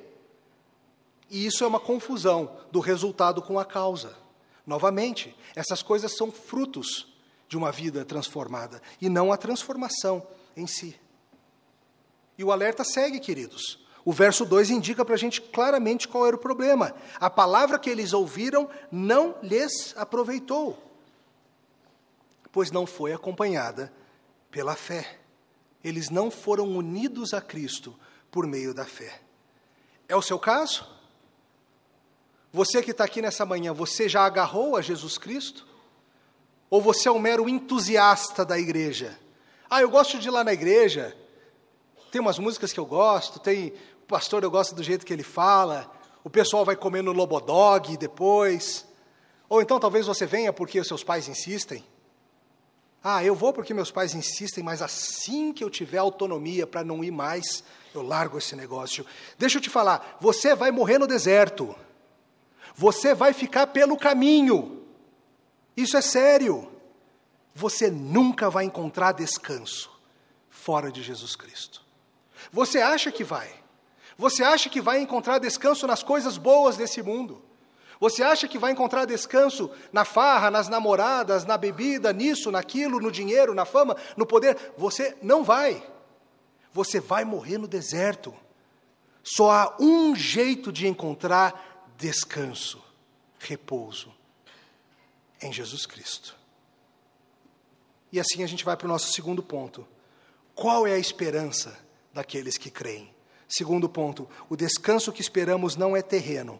E 1.29 1.45
isso 1.45 1.63
é 1.63 1.67
uma 1.67 1.79
confusão 1.79 2.57
do 2.71 2.79
resultado 2.79 3.41
com 3.41 3.57
a 3.57 3.65
causa. 3.65 4.15
Novamente, 4.65 5.35
essas 5.55 5.81
coisas 5.81 6.15
são 6.15 6.31
frutos 6.31 7.07
de 7.47 7.57
uma 7.57 7.71
vida 7.71 8.03
transformada, 8.03 8.81
e 9.01 9.07
não 9.07 9.31
a 9.31 9.37
transformação 9.37 10.27
em 10.55 10.67
si. 10.67 10.99
E 12.37 12.43
o 12.43 12.51
alerta 12.51 12.83
segue, 12.83 13.19
queridos. 13.19 13.79
O 14.03 14.11
verso 14.11 14.45
2 14.45 14.69
indica 14.69 15.03
para 15.03 15.15
a 15.15 15.17
gente 15.17 15.41
claramente 15.41 16.07
qual 16.07 16.27
era 16.27 16.35
o 16.35 16.39
problema. 16.39 16.93
A 17.19 17.29
palavra 17.29 17.79
que 17.79 17.89
eles 17.89 18.13
ouviram 18.13 18.69
não 18.91 19.35
lhes 19.41 19.93
aproveitou 19.97 20.86
pois 22.57 22.71
não 22.71 22.87
foi 22.87 23.13
acompanhada 23.13 23.93
pela 24.49 24.75
fé. 24.75 25.19
Eles 25.83 26.09
não 26.09 26.31
foram 26.31 26.65
unidos 26.75 27.31
a 27.31 27.39
Cristo 27.39 27.95
por 28.31 28.47
meio 28.47 28.73
da 28.73 28.83
fé. 28.83 29.21
É 30.09 30.15
o 30.15 30.23
seu 30.23 30.39
caso? 30.39 30.83
Você 32.51 32.81
que 32.81 32.89
está 32.89 33.03
aqui 33.03 33.21
nessa 33.21 33.45
manhã, 33.45 33.73
você 33.73 34.09
já 34.09 34.25
agarrou 34.25 34.75
a 34.75 34.81
Jesus 34.81 35.19
Cristo? 35.19 35.67
Ou 36.67 36.81
você 36.81 37.07
é 37.07 37.11
um 37.11 37.19
mero 37.19 37.47
entusiasta 37.47 38.43
da 38.43 38.57
igreja? 38.57 39.15
Ah, 39.69 39.83
eu 39.83 39.89
gosto 39.91 40.17
de 40.17 40.27
ir 40.27 40.31
lá 40.31 40.43
na 40.43 40.51
igreja, 40.51 41.15
tem 42.11 42.19
umas 42.19 42.39
músicas 42.39 42.73
que 42.73 42.79
eu 42.79 42.87
gosto, 42.87 43.39
tem 43.39 43.71
o 44.01 44.07
pastor 44.07 44.43
eu 44.43 44.49
gosto 44.49 44.73
do 44.73 44.81
jeito 44.81 45.05
que 45.05 45.13
ele 45.13 45.21
fala, 45.21 45.91
o 46.23 46.29
pessoal 46.29 46.65
vai 46.65 46.75
comer 46.75 47.03
no 47.03 47.11
Lobodog 47.11 47.95
depois. 47.97 48.83
Ou 49.47 49.61
então 49.61 49.79
talvez 49.79 50.07
você 50.07 50.25
venha 50.25 50.51
porque 50.51 50.79
os 50.79 50.87
seus 50.87 51.03
pais 51.03 51.27
insistem. 51.27 51.85
Ah, 53.09 53.23
eu 53.23 53.33
vou 53.33 53.53
porque 53.53 53.73
meus 53.73 53.89
pais 53.89 54.13
insistem, 54.13 54.61
mas 54.61 54.81
assim 54.81 55.53
que 55.53 55.63
eu 55.63 55.69
tiver 55.69 55.97
autonomia 55.97 56.67
para 56.67 56.83
não 56.83 57.01
ir 57.01 57.09
mais, 57.09 57.63
eu 57.95 58.01
largo 58.01 58.37
esse 58.37 58.53
negócio. 58.53 59.05
Deixa 59.37 59.59
eu 59.59 59.61
te 59.61 59.69
falar, 59.69 60.17
você 60.19 60.53
vai 60.53 60.71
morrer 60.71 60.97
no 60.97 61.07
deserto. 61.07 61.73
Você 62.75 63.15
vai 63.15 63.31
ficar 63.31 63.67
pelo 63.67 63.95
caminho. 63.95 64.83
Isso 65.77 65.95
é 65.95 66.01
sério. 66.01 66.69
Você 67.55 67.89
nunca 67.89 68.49
vai 68.49 68.65
encontrar 68.65 69.13
descanso 69.13 69.89
fora 70.49 70.91
de 70.91 71.01
Jesus 71.01 71.33
Cristo. 71.33 71.81
Você 72.51 72.81
acha 72.81 73.09
que 73.09 73.23
vai? 73.23 73.49
Você 74.17 74.43
acha 74.43 74.67
que 74.69 74.81
vai 74.81 74.99
encontrar 74.99 75.39
descanso 75.39 75.87
nas 75.87 76.03
coisas 76.03 76.37
boas 76.37 76.75
desse 76.75 77.01
mundo? 77.01 77.41
Você 77.99 78.23
acha 78.23 78.47
que 78.47 78.59
vai 78.59 78.71
encontrar 78.71 79.05
descanso 79.05 79.71
na 79.91 80.05
farra, 80.05 80.51
nas 80.51 80.67
namoradas, 80.67 81.45
na 81.45 81.57
bebida, 81.57 82.13
nisso, 82.13 82.51
naquilo, 82.51 82.99
no 82.99 83.11
dinheiro, 83.11 83.53
na 83.53 83.65
fama, 83.65 83.97
no 84.15 84.25
poder? 84.25 84.73
Você 84.77 85.17
não 85.21 85.43
vai. 85.43 85.83
Você 86.71 86.99
vai 86.99 87.25
morrer 87.25 87.57
no 87.57 87.67
deserto. 87.67 88.33
Só 89.23 89.51
há 89.51 89.75
um 89.79 90.15
jeito 90.15 90.71
de 90.71 90.87
encontrar 90.87 91.87
descanso, 91.97 92.81
repouso, 93.39 94.13
em 95.41 95.51
Jesus 95.51 95.85
Cristo. 95.85 96.35
E 98.11 98.19
assim 98.19 98.43
a 98.43 98.47
gente 98.47 98.63
vai 98.63 98.77
para 98.77 98.85
o 98.85 98.89
nosso 98.89 99.11
segundo 99.11 99.41
ponto. 99.41 99.87
Qual 100.53 100.87
é 100.87 100.93
a 100.93 100.99
esperança 100.99 101.77
daqueles 102.13 102.57
que 102.57 102.69
creem? 102.69 103.13
Segundo 103.47 103.89
ponto, 103.89 104.29
o 104.49 104.55
descanso 104.55 105.11
que 105.11 105.21
esperamos 105.21 105.75
não 105.75 105.95
é 105.95 106.01
terreno, 106.01 106.59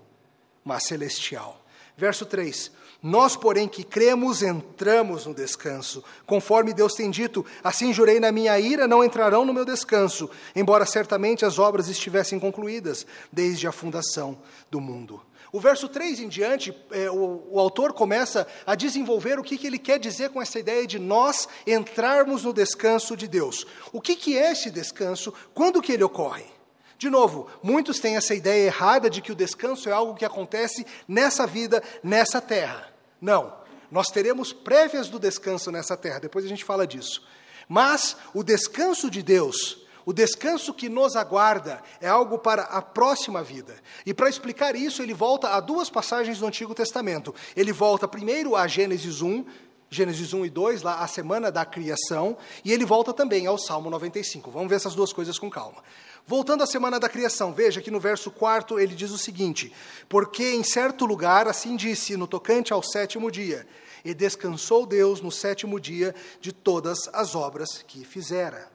mas 0.68 0.84
celestial. 0.84 1.66
Verso 1.96 2.26
3: 2.26 2.70
Nós, 3.02 3.38
porém, 3.38 3.68
que 3.68 3.84
cremos, 3.84 4.44
entramos 4.44 5.26
no 5.26 5.34
descanso. 5.34 6.04
Conforme 6.26 6.74
Deus 6.74 6.94
tem 6.94 7.10
dito, 7.10 7.46
assim 7.64 7.94
jurei 7.94 8.20
na 8.20 8.32
minha 8.32 8.60
ira, 8.60 8.88
não 8.88 9.04
entrarão 9.04 9.46
no 9.46 9.54
meu 9.54 9.64
descanso, 9.64 10.30
embora 10.54 10.86
certamente 10.86 11.46
as 11.46 11.58
obras 11.58 11.88
estivessem 11.88 12.38
concluídas 12.38 13.08
desde 13.32 13.66
a 13.66 13.72
fundação 13.72 14.38
do 14.70 14.82
mundo. 14.82 15.22
O 15.54 15.62
verso 15.62 15.88
3 15.88 16.20
em 16.20 16.28
diante, 16.28 16.76
é, 16.92 17.10
o, 17.10 17.48
o, 17.50 17.60
autor 17.60 17.94
começa 17.94 18.46
a 18.66 18.76
desenvolver 18.76 19.40
o 19.40 19.44
que, 19.44 19.58
que, 19.58 19.66
ele 19.66 19.80
quer 19.80 19.98
dizer 19.98 20.30
com 20.30 20.42
essa 20.42 20.60
ideia 20.60 20.86
de 20.86 21.00
nós 21.00 21.48
entrarmos 21.66 22.44
no 22.44 22.52
descanso 22.52 23.16
de 23.16 23.30
Deus. 23.30 23.66
O 23.94 24.02
que, 24.02 24.18
que 24.18 24.38
é 24.38 24.52
esse 24.52 24.70
descanso? 24.70 25.34
Quando 25.54 25.82
que 25.82 25.94
ele 25.94 26.04
ocorre? 26.04 26.57
De 26.98 27.10
novo, 27.10 27.48
muitos 27.62 28.00
têm 28.00 28.16
essa 28.16 28.34
ideia 28.34 28.66
errada 28.66 29.10
de 29.10 29.22
que 29.22 29.32
o 29.32 29.36
descanso 29.36 29.88
é 29.88 29.92
algo 29.92 30.16
que 30.16 30.26
acontece 30.26 30.86
nessa 31.08 31.46
vida, 31.46 31.84
nessa 32.04 32.42
terra. 32.42 32.92
Não. 33.22 33.54
Nós 33.92 34.08
teremos 34.08 34.52
prévias 34.52 35.08
do 35.08 35.20
descanso 35.20 35.72
nessa 35.72 35.96
terra, 35.96 36.20
depois 36.20 36.44
a 36.44 36.50
gente 36.50 36.66
fala 36.66 36.86
disso. 36.86 37.24
Mas 37.70 38.18
o 38.34 38.44
descanso 38.44 39.10
de 39.10 39.22
Deus, 39.22 39.86
o 40.06 40.12
descanso 40.12 40.74
que 40.74 40.90
nos 40.90 41.16
aguarda, 41.16 41.82
é 42.02 42.08
algo 42.08 42.40
para 42.40 42.64
a 42.64 42.82
próxima 42.82 43.44
vida. 43.44 43.76
E 44.06 44.14
para 44.14 44.30
explicar 44.30 44.76
isso, 44.76 45.02
ele 45.02 45.14
volta 45.14 45.50
a 45.50 45.60
duas 45.60 45.90
passagens 45.90 46.40
do 46.40 46.48
Antigo 46.48 46.74
Testamento. 46.74 47.34
Ele 47.56 47.72
volta 47.72 48.08
primeiro 48.08 48.56
a 48.56 48.68
Gênesis 48.68 49.22
1, 49.22 49.46
Gênesis 49.90 50.34
1 50.34 50.46
e 50.46 50.50
2, 50.50 50.82
lá 50.82 51.00
a 51.00 51.08
semana 51.08 51.52
da 51.52 51.66
criação, 51.66 52.38
e 52.64 52.74
ele 52.74 52.86
volta 52.86 53.14
também 53.14 53.48
ao 53.48 53.58
Salmo 53.58 53.90
95. 53.90 54.52
Vamos 54.52 54.70
ver 54.70 54.76
essas 54.76 54.96
duas 54.96 55.14
coisas 55.14 55.40
com 55.40 55.50
calma. 55.50 55.82
Voltando 56.30 56.62
à 56.62 56.68
semana 56.68 57.00
da 57.00 57.08
criação, 57.08 57.54
veja 57.54 57.82
que 57.82 57.90
no 57.90 58.02
verso 58.02 58.30
4 58.30 58.78
ele 58.78 58.94
diz 58.94 59.12
o 59.12 59.18
seguinte: 59.18 59.74
Porque 60.10 60.44
em 60.44 60.62
certo 60.62 61.06
lugar 61.06 61.48
assim 61.48 61.78
disse 61.78 62.18
no 62.18 62.28
tocante 62.28 62.74
ao 62.74 62.84
sétimo 62.84 63.32
dia, 63.32 63.66
e 64.04 64.14
descansou 64.14 64.86
Deus 64.86 65.22
no 65.22 65.32
sétimo 65.32 65.80
dia 65.80 66.14
de 66.42 66.52
todas 66.52 67.08
as 67.14 67.34
obras 67.34 67.82
que 67.82 68.04
fizera. 68.04 68.70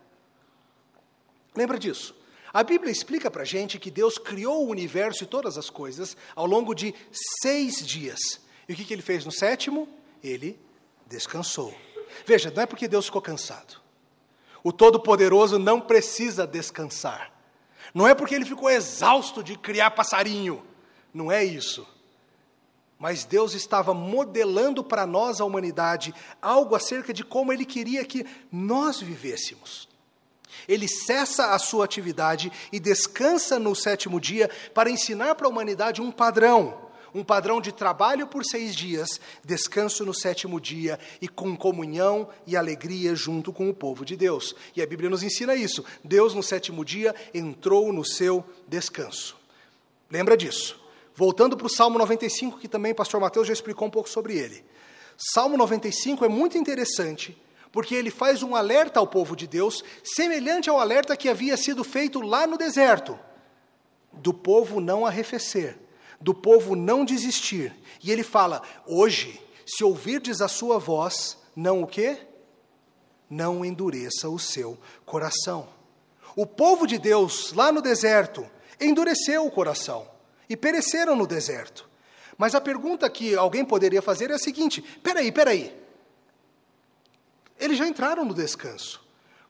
Lembra 1.54 1.78
disso? 1.78 2.16
A 2.54 2.62
Bíblia 2.62 2.90
explica 2.90 3.30
para 3.30 3.42
a 3.42 3.46
gente 3.46 3.78
que 3.78 3.90
Deus 3.90 4.16
criou 4.16 4.66
o 4.66 4.70
universo 4.70 5.24
e 5.24 5.26
todas 5.26 5.58
as 5.58 5.68
coisas 5.68 6.16
ao 6.34 6.46
longo 6.46 6.74
de 6.74 6.94
seis 7.42 7.86
dias. 7.86 8.18
E 8.66 8.72
o 8.72 8.76
que, 8.76 8.84
que 8.84 8.94
ele 8.94 9.02
fez 9.02 9.26
no 9.26 9.32
sétimo? 9.32 9.86
Ele 10.24 10.58
descansou. 11.06 11.74
Veja, 12.24 12.50
não 12.50 12.62
é 12.62 12.66
porque 12.66 12.88
Deus 12.88 13.06
ficou 13.06 13.20
cansado. 13.20 13.80
O 14.64 14.72
Todo-Poderoso 14.72 15.58
não 15.58 15.80
precisa 15.80 16.46
descansar. 16.46 17.31
Não 17.94 18.06
é 18.06 18.14
porque 18.14 18.34
ele 18.34 18.44
ficou 18.44 18.70
exausto 18.70 19.42
de 19.42 19.56
criar 19.56 19.90
passarinho. 19.90 20.62
Não 21.12 21.30
é 21.30 21.44
isso. 21.44 21.86
Mas 22.98 23.24
Deus 23.24 23.52
estava 23.54 23.92
modelando 23.92 24.84
para 24.84 25.04
nós, 25.04 25.40
a 25.40 25.44
humanidade, 25.44 26.14
algo 26.40 26.76
acerca 26.76 27.12
de 27.12 27.24
como 27.24 27.52
Ele 27.52 27.64
queria 27.64 28.04
que 28.04 28.24
nós 28.50 29.00
vivêssemos. 29.00 29.88
Ele 30.68 30.86
cessa 30.86 31.52
a 31.52 31.58
sua 31.58 31.84
atividade 31.84 32.52
e 32.70 32.78
descansa 32.78 33.58
no 33.58 33.74
sétimo 33.74 34.20
dia 34.20 34.48
para 34.72 34.88
ensinar 34.88 35.34
para 35.34 35.48
a 35.48 35.50
humanidade 35.50 36.00
um 36.00 36.12
padrão 36.12 36.91
um 37.14 37.22
padrão 37.22 37.60
de 37.60 37.72
trabalho 37.72 38.26
por 38.26 38.44
seis 38.44 38.74
dias, 38.74 39.20
descanso 39.44 40.04
no 40.04 40.14
sétimo 40.14 40.60
dia 40.60 40.98
e 41.20 41.28
com 41.28 41.56
comunhão 41.56 42.28
e 42.46 42.56
alegria 42.56 43.14
junto 43.14 43.52
com 43.52 43.68
o 43.68 43.74
povo 43.74 44.04
de 44.04 44.16
Deus. 44.16 44.54
E 44.74 44.82
a 44.82 44.86
Bíblia 44.86 45.10
nos 45.10 45.22
ensina 45.22 45.54
isso. 45.54 45.84
Deus, 46.02 46.34
no 46.34 46.42
sétimo 46.42 46.84
dia, 46.84 47.14
entrou 47.34 47.92
no 47.92 48.04
seu 48.04 48.44
descanso. 48.66 49.36
Lembra 50.10 50.36
disso. 50.36 50.80
Voltando 51.14 51.56
para 51.56 51.66
o 51.66 51.70
Salmo 51.70 51.98
95, 51.98 52.58
que 52.58 52.68
também 52.68 52.92
o 52.92 52.94
pastor 52.94 53.20
Mateus 53.20 53.46
já 53.46 53.52
explicou 53.52 53.86
um 53.86 53.90
pouco 53.90 54.08
sobre 54.08 54.36
ele. 54.38 54.64
Salmo 55.16 55.56
95 55.56 56.24
é 56.24 56.28
muito 56.28 56.56
interessante, 56.56 57.36
porque 57.70 57.94
ele 57.94 58.10
faz 58.10 58.42
um 58.42 58.56
alerta 58.56 58.98
ao 58.98 59.06
povo 59.06 59.36
de 59.36 59.46
Deus, 59.46 59.84
semelhante 60.02 60.70
ao 60.70 60.80
alerta 60.80 61.16
que 61.16 61.28
havia 61.28 61.56
sido 61.56 61.84
feito 61.84 62.20
lá 62.20 62.46
no 62.46 62.56
deserto, 62.56 63.18
do 64.12 64.32
povo 64.32 64.80
não 64.80 65.06
arrefecer, 65.06 65.78
do 66.22 66.32
povo 66.32 66.76
não 66.76 67.04
desistir. 67.04 67.74
E 68.02 68.10
ele 68.10 68.22
fala: 68.22 68.62
hoje, 68.86 69.40
se 69.66 69.84
ouvirdes 69.84 70.40
a 70.40 70.48
sua 70.48 70.78
voz, 70.78 71.36
não 71.54 71.82
o 71.82 71.86
quê? 71.86 72.18
Não 73.28 73.64
endureça 73.64 74.28
o 74.28 74.38
seu 74.38 74.78
coração. 75.04 75.68
O 76.34 76.46
povo 76.46 76.86
de 76.86 76.98
Deus, 76.98 77.52
lá 77.52 77.70
no 77.72 77.82
deserto, 77.82 78.46
endureceu 78.80 79.44
o 79.44 79.50
coração 79.50 80.06
e 80.48 80.56
pereceram 80.56 81.16
no 81.16 81.26
deserto. 81.26 81.88
Mas 82.38 82.54
a 82.54 82.60
pergunta 82.60 83.08
que 83.10 83.34
alguém 83.34 83.64
poderia 83.64 84.00
fazer 84.00 84.30
é 84.30 84.34
a 84.34 84.38
seguinte: 84.38 84.80
peraí, 85.02 85.30
peraí. 85.32 85.76
Eles 87.58 87.78
já 87.78 87.86
entraram 87.86 88.24
no 88.24 88.34
descanso. 88.34 89.02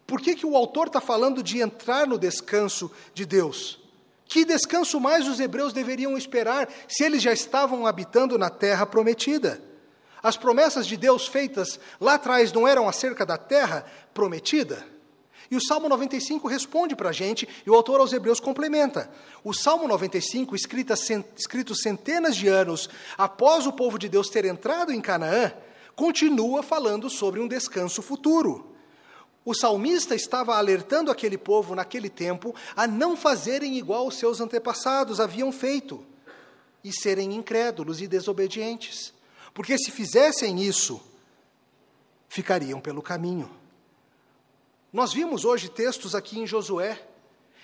Por 0.06 0.20
que, 0.20 0.34
que 0.34 0.44
o 0.44 0.56
autor 0.56 0.88
está 0.88 1.00
falando 1.00 1.42
de 1.42 1.60
entrar 1.60 2.06
no 2.06 2.18
descanso 2.18 2.90
de 3.14 3.24
Deus? 3.24 3.81
Que 4.32 4.46
descanso 4.46 4.98
mais 4.98 5.28
os 5.28 5.38
hebreus 5.40 5.74
deveriam 5.74 6.16
esperar 6.16 6.66
se 6.88 7.04
eles 7.04 7.22
já 7.22 7.34
estavam 7.34 7.86
habitando 7.86 8.38
na 8.38 8.48
terra 8.48 8.86
prometida? 8.86 9.62
As 10.22 10.38
promessas 10.38 10.86
de 10.86 10.96
Deus 10.96 11.28
feitas 11.28 11.78
lá 12.00 12.14
atrás 12.14 12.50
não 12.50 12.66
eram 12.66 12.88
acerca 12.88 13.26
da 13.26 13.36
terra 13.36 13.84
prometida? 14.14 14.86
E 15.50 15.56
o 15.56 15.60
Salmo 15.60 15.86
95 15.86 16.48
responde 16.48 16.96
para 16.96 17.10
a 17.10 17.12
gente, 17.12 17.46
e 17.66 17.68
o 17.68 17.74
autor 17.74 18.00
aos 18.00 18.14
Hebreus 18.14 18.40
complementa. 18.40 19.10
O 19.44 19.52
Salmo 19.52 19.86
95, 19.86 20.56
escrito 20.56 21.74
centenas 21.74 22.34
de 22.34 22.48
anos 22.48 22.88
após 23.18 23.66
o 23.66 23.72
povo 23.72 23.98
de 23.98 24.08
Deus 24.08 24.30
ter 24.30 24.46
entrado 24.46 24.94
em 24.94 25.00
Canaã, 25.02 25.52
continua 25.94 26.62
falando 26.62 27.10
sobre 27.10 27.38
um 27.38 27.46
descanso 27.46 28.00
futuro. 28.00 28.71
O 29.44 29.54
salmista 29.54 30.14
estava 30.14 30.56
alertando 30.56 31.10
aquele 31.10 31.36
povo 31.36 31.74
naquele 31.74 32.08
tempo 32.08 32.54
a 32.76 32.86
não 32.86 33.16
fazerem 33.16 33.76
igual 33.76 34.06
os 34.06 34.16
seus 34.16 34.40
antepassados 34.40 35.18
haviam 35.18 35.50
feito 35.50 36.04
e 36.84 36.92
serem 36.92 37.34
incrédulos 37.34 38.00
e 38.00 38.06
desobedientes, 38.06 39.12
porque 39.52 39.76
se 39.78 39.90
fizessem 39.90 40.62
isso, 40.62 41.00
ficariam 42.28 42.80
pelo 42.80 43.02
caminho. 43.02 43.50
Nós 44.92 45.12
vimos 45.12 45.44
hoje 45.44 45.68
textos 45.68 46.14
aqui 46.14 46.38
em 46.38 46.46
Josué, 46.46 47.00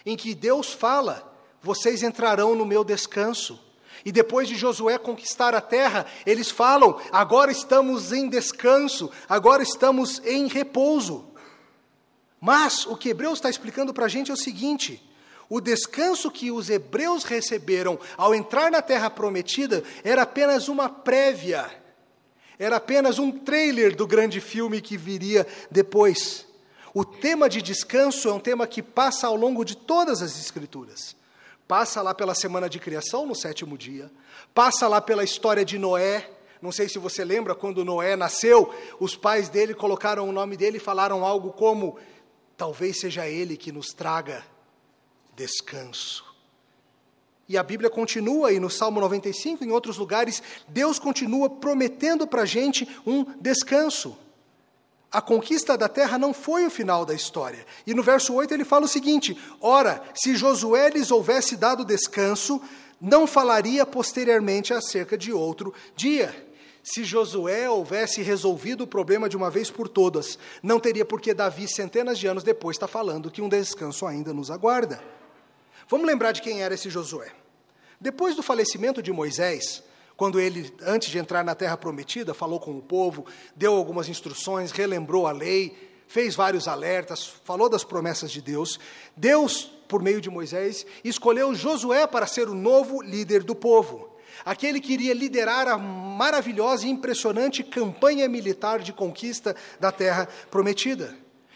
em 0.04 0.16
que 0.16 0.34
Deus 0.34 0.72
fala: 0.72 1.34
vocês 1.62 2.02
entrarão 2.02 2.54
no 2.54 2.64
meu 2.64 2.82
descanso. 2.82 3.60
E 4.04 4.12
depois 4.12 4.46
de 4.46 4.54
Josué 4.54 4.96
conquistar 4.96 5.54
a 5.54 5.60
terra, 5.60 6.06
eles 6.24 6.50
falam: 6.50 6.98
agora 7.12 7.50
estamos 7.50 8.12
em 8.12 8.28
descanso, 8.28 9.10
agora 9.28 9.62
estamos 9.62 10.20
em 10.24 10.46
repouso. 10.46 11.27
Mas 12.40 12.86
o 12.86 12.96
que 12.96 13.08
Hebreus 13.08 13.38
está 13.38 13.50
explicando 13.50 13.92
para 13.92 14.06
a 14.06 14.08
gente 14.08 14.30
é 14.30 14.34
o 14.34 14.36
seguinte: 14.36 15.02
o 15.48 15.60
descanso 15.60 16.30
que 16.30 16.50
os 16.50 16.68
hebreus 16.68 17.24
receberam 17.24 17.98
ao 18.16 18.34
entrar 18.34 18.70
na 18.70 18.82
terra 18.82 19.08
prometida 19.08 19.82
era 20.04 20.22
apenas 20.22 20.68
uma 20.68 20.88
prévia, 20.88 21.70
era 22.58 22.76
apenas 22.76 23.18
um 23.18 23.32
trailer 23.32 23.96
do 23.96 24.06
grande 24.06 24.40
filme 24.40 24.80
que 24.80 24.96
viria 24.96 25.46
depois. 25.70 26.46
O 26.92 27.04
tema 27.04 27.48
de 27.48 27.62
descanso 27.62 28.28
é 28.28 28.32
um 28.32 28.40
tema 28.40 28.66
que 28.66 28.82
passa 28.82 29.26
ao 29.26 29.36
longo 29.36 29.64
de 29.64 29.76
todas 29.76 30.20
as 30.20 30.38
Escrituras. 30.38 31.16
Passa 31.66 32.00
lá 32.00 32.14
pela 32.14 32.34
semana 32.34 32.68
de 32.68 32.78
criação, 32.78 33.26
no 33.26 33.34
sétimo 33.34 33.76
dia, 33.76 34.10
passa 34.54 34.88
lá 34.88 35.00
pela 35.00 35.22
história 35.22 35.64
de 35.64 35.78
Noé. 35.78 36.30
Não 36.62 36.72
sei 36.72 36.88
se 36.88 36.98
você 36.98 37.24
lembra, 37.24 37.54
quando 37.54 37.84
Noé 37.84 38.16
nasceu, 38.16 38.74
os 38.98 39.14
pais 39.14 39.48
dele 39.48 39.74
colocaram 39.74 40.28
o 40.28 40.32
nome 40.32 40.56
dele 40.56 40.78
e 40.78 40.80
falaram 40.80 41.24
algo 41.24 41.52
como 41.52 41.98
talvez 42.58 42.98
seja 43.00 43.26
Ele 43.26 43.56
que 43.56 43.70
nos 43.70 43.94
traga 43.94 44.44
descanso. 45.36 46.24
E 47.48 47.56
a 47.56 47.62
Bíblia 47.62 47.88
continua, 47.88 48.52
e 48.52 48.60
no 48.60 48.68
Salmo 48.68 49.00
95, 49.00 49.64
em 49.64 49.70
outros 49.70 49.96
lugares, 49.96 50.42
Deus 50.66 50.98
continua 50.98 51.48
prometendo 51.48 52.26
para 52.26 52.42
a 52.42 52.44
gente 52.44 52.86
um 53.06 53.24
descanso. 53.40 54.18
A 55.10 55.22
conquista 55.22 55.78
da 55.78 55.88
terra 55.88 56.18
não 56.18 56.34
foi 56.34 56.66
o 56.66 56.70
final 56.70 57.06
da 57.06 57.14
história. 57.14 57.64
E 57.86 57.94
no 57.94 58.02
verso 58.02 58.34
8 58.34 58.52
ele 58.52 58.64
fala 58.64 58.84
o 58.84 58.88
seguinte: 58.88 59.38
Ora, 59.58 60.02
se 60.14 60.36
Josué 60.36 60.90
lhes 60.90 61.10
houvesse 61.10 61.56
dado 61.56 61.84
descanso, 61.84 62.60
não 63.00 63.26
falaria 63.26 63.86
posteriormente 63.86 64.74
acerca 64.74 65.16
de 65.16 65.32
outro 65.32 65.72
dia. 65.96 66.47
Se 66.90 67.04
Josué 67.04 67.68
houvesse 67.68 68.22
resolvido 68.22 68.84
o 68.84 68.86
problema 68.86 69.28
de 69.28 69.36
uma 69.36 69.50
vez 69.50 69.70
por 69.70 69.90
todas, 69.90 70.38
não 70.62 70.80
teria 70.80 71.04
por 71.04 71.20
que 71.20 71.34
Davi, 71.34 71.68
centenas 71.68 72.18
de 72.18 72.26
anos 72.26 72.42
depois, 72.42 72.76
estar 72.76 72.86
tá 72.86 72.92
falando 72.92 73.30
que 73.30 73.42
um 73.42 73.48
descanso 73.48 74.06
ainda 74.06 74.32
nos 74.32 74.50
aguarda. 74.50 74.98
Vamos 75.86 76.06
lembrar 76.06 76.32
de 76.32 76.40
quem 76.40 76.62
era 76.62 76.74
esse 76.74 76.88
Josué. 76.88 77.30
Depois 78.00 78.34
do 78.34 78.42
falecimento 78.42 79.02
de 79.02 79.12
Moisés, 79.12 79.82
quando 80.16 80.40
ele, 80.40 80.74
antes 80.80 81.10
de 81.10 81.18
entrar 81.18 81.44
na 81.44 81.54
terra 81.54 81.76
prometida, 81.76 82.32
falou 82.32 82.58
com 82.58 82.78
o 82.78 82.80
povo, 82.80 83.26
deu 83.54 83.74
algumas 83.74 84.08
instruções, 84.08 84.72
relembrou 84.72 85.26
a 85.26 85.32
lei, 85.32 85.76
fez 86.06 86.34
vários 86.34 86.66
alertas, 86.66 87.26
falou 87.44 87.68
das 87.68 87.84
promessas 87.84 88.30
de 88.30 88.40
Deus, 88.40 88.80
Deus, 89.14 89.70
por 89.86 90.02
meio 90.02 90.22
de 90.22 90.30
Moisés, 90.30 90.86
escolheu 91.04 91.54
Josué 91.54 92.06
para 92.06 92.26
ser 92.26 92.48
o 92.48 92.54
novo 92.54 93.02
líder 93.02 93.42
do 93.42 93.54
povo. 93.54 94.07
Aquele 94.44 94.80
que 94.80 94.92
iria 94.92 95.14
liderar 95.14 95.68
a 95.68 95.76
maravilhosa 95.76 96.86
e 96.86 96.90
impressionante 96.90 97.62
campanha 97.62 98.28
militar 98.28 98.80
de 98.80 98.92
conquista 98.92 99.54
da 99.78 99.92
terra 99.92 100.28
prometida. 100.50 101.14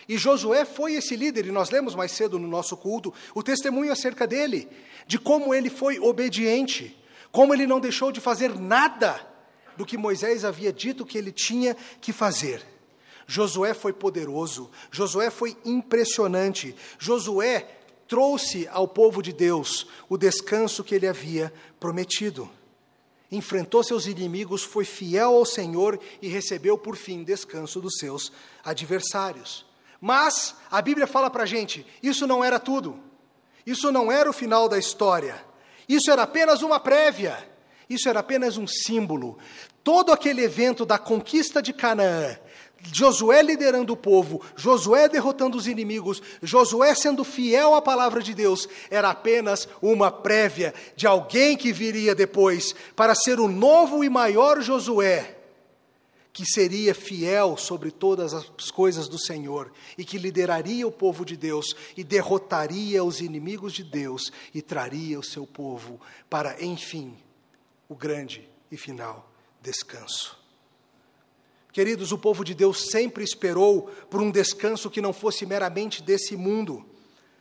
E 0.08 0.18
Josué 0.18 0.64
foi 0.64 0.94
esse 0.94 1.16
líder, 1.16 1.46
e 1.46 1.52
nós 1.52 1.70
lemos 1.70 1.94
mais 1.94 2.12
cedo 2.12 2.38
no 2.38 2.48
nosso 2.48 2.76
culto 2.76 3.14
o 3.34 3.42
testemunho 3.42 3.92
acerca 3.92 4.26
dele, 4.26 4.68
de 5.06 5.18
como 5.18 5.54
ele 5.54 5.70
foi 5.70 5.98
obediente, 5.98 6.96
como 7.30 7.54
ele 7.54 7.66
não 7.66 7.80
deixou 7.80 8.10
de 8.12 8.20
fazer 8.20 8.58
nada 8.58 9.20
do 9.76 9.86
que 9.86 9.96
Moisés 9.96 10.44
havia 10.44 10.72
dito 10.72 11.06
que 11.06 11.16
ele 11.16 11.32
tinha 11.32 11.76
que 12.00 12.12
fazer. 12.12 12.62
Josué 13.26 13.72
foi 13.72 13.92
poderoso, 13.92 14.70
Josué 14.90 15.30
foi 15.30 15.56
impressionante, 15.64 16.74
Josué 16.98 17.66
trouxe 18.06 18.68
ao 18.70 18.86
povo 18.86 19.22
de 19.22 19.32
Deus 19.32 19.86
o 20.08 20.18
descanso 20.18 20.84
que 20.84 20.94
ele 20.94 21.06
havia 21.06 21.52
prometido. 21.80 22.50
Enfrentou 23.32 23.82
seus 23.82 24.06
inimigos, 24.06 24.62
foi 24.62 24.84
fiel 24.84 25.34
ao 25.34 25.46
Senhor 25.46 25.98
e 26.20 26.28
recebeu 26.28 26.76
por 26.76 26.96
fim 26.96 27.24
descanso 27.24 27.80
dos 27.80 27.94
seus 27.96 28.30
adversários. 28.62 29.64
Mas 29.98 30.54
a 30.70 30.82
Bíblia 30.82 31.06
fala 31.06 31.30
para 31.30 31.44
a 31.44 31.46
gente: 31.46 31.86
isso 32.02 32.26
não 32.26 32.44
era 32.44 32.60
tudo, 32.60 33.00
isso 33.64 33.90
não 33.90 34.12
era 34.12 34.28
o 34.28 34.34
final 34.34 34.68
da 34.68 34.78
história, 34.78 35.42
isso 35.88 36.10
era 36.10 36.24
apenas 36.24 36.60
uma 36.60 36.78
prévia, 36.78 37.48
isso 37.88 38.06
era 38.06 38.20
apenas 38.20 38.58
um 38.58 38.66
símbolo. 38.66 39.38
Todo 39.82 40.12
aquele 40.12 40.42
evento 40.42 40.84
da 40.84 40.98
conquista 40.98 41.62
de 41.62 41.72
Canaã, 41.72 42.38
Josué 42.90 43.42
liderando 43.42 43.92
o 43.92 43.96
povo, 43.96 44.40
Josué 44.56 45.08
derrotando 45.08 45.56
os 45.56 45.66
inimigos, 45.66 46.20
Josué 46.42 46.94
sendo 46.94 47.22
fiel 47.22 47.74
à 47.74 47.82
palavra 47.82 48.22
de 48.22 48.34
Deus, 48.34 48.68
era 48.90 49.10
apenas 49.10 49.68
uma 49.80 50.10
prévia 50.10 50.74
de 50.96 51.06
alguém 51.06 51.56
que 51.56 51.72
viria 51.72 52.14
depois 52.14 52.74
para 52.96 53.14
ser 53.14 53.38
o 53.38 53.46
novo 53.46 54.02
e 54.02 54.08
maior 54.08 54.60
Josué, 54.60 55.38
que 56.32 56.44
seria 56.44 56.94
fiel 56.94 57.56
sobre 57.56 57.90
todas 57.90 58.34
as 58.34 58.70
coisas 58.70 59.06
do 59.06 59.18
Senhor 59.18 59.70
e 59.96 60.04
que 60.04 60.18
lideraria 60.18 60.86
o 60.86 60.92
povo 60.92 61.24
de 61.24 61.36
Deus 61.36 61.66
e 61.96 62.02
derrotaria 62.02 63.04
os 63.04 63.20
inimigos 63.20 63.74
de 63.74 63.84
Deus 63.84 64.32
e 64.52 64.60
traria 64.60 65.20
o 65.20 65.24
seu 65.24 65.46
povo 65.46 66.00
para, 66.28 66.62
enfim, 66.64 67.16
o 67.88 67.94
grande 67.94 68.48
e 68.70 68.76
final 68.76 69.30
descanso. 69.60 70.41
Queridos, 71.72 72.12
o 72.12 72.18
povo 72.18 72.44
de 72.44 72.54
Deus 72.54 72.90
sempre 72.90 73.24
esperou 73.24 73.90
por 74.10 74.20
um 74.20 74.30
descanso 74.30 74.90
que 74.90 75.00
não 75.00 75.12
fosse 75.12 75.46
meramente 75.46 76.02
desse 76.02 76.36
mundo. 76.36 76.84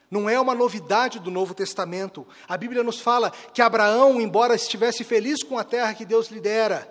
Não 0.10 0.30
é 0.30 0.40
uma 0.40 0.56
novidade 0.56 1.20
do 1.20 1.30
Novo 1.30 1.54
Testamento. 1.54 2.26
A 2.48 2.56
Bíblia 2.56 2.82
nos 2.82 3.00
fala 3.00 3.32
que 3.54 3.62
Abraão, 3.62 4.22
embora 4.22 4.56
estivesse 4.56 5.04
feliz 5.04 5.44
com 5.44 5.58
a 5.58 5.64
terra 5.64 5.94
que 5.94 6.06
Deus 6.06 6.28
lhe 6.30 6.40
dera, 6.40 6.90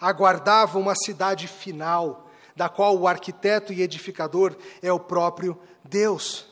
aguardava 0.00 0.78
uma 0.78 0.94
cidade 0.96 1.46
final, 1.46 2.28
da 2.56 2.68
qual 2.68 2.98
o 2.98 3.06
arquiteto 3.06 3.72
e 3.72 3.80
edificador 3.80 4.56
é 4.82 4.92
o 4.92 4.98
próprio 4.98 5.58
Deus. 5.84 6.51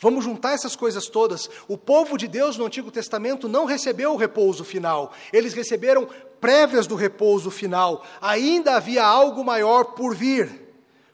Vamos 0.00 0.24
juntar 0.24 0.54
essas 0.54 0.74
coisas 0.74 1.08
todas. 1.08 1.50
O 1.68 1.76
povo 1.76 2.16
de 2.16 2.26
Deus 2.26 2.56
no 2.56 2.64
Antigo 2.64 2.90
Testamento 2.90 3.46
não 3.46 3.66
recebeu 3.66 4.14
o 4.14 4.16
repouso 4.16 4.64
final, 4.64 5.12
eles 5.30 5.52
receberam 5.52 6.08
prévias 6.40 6.86
do 6.86 6.94
repouso 6.94 7.50
final. 7.50 8.02
Ainda 8.18 8.76
havia 8.76 9.04
algo 9.04 9.44
maior 9.44 9.92
por 9.92 10.16
vir, 10.16 10.68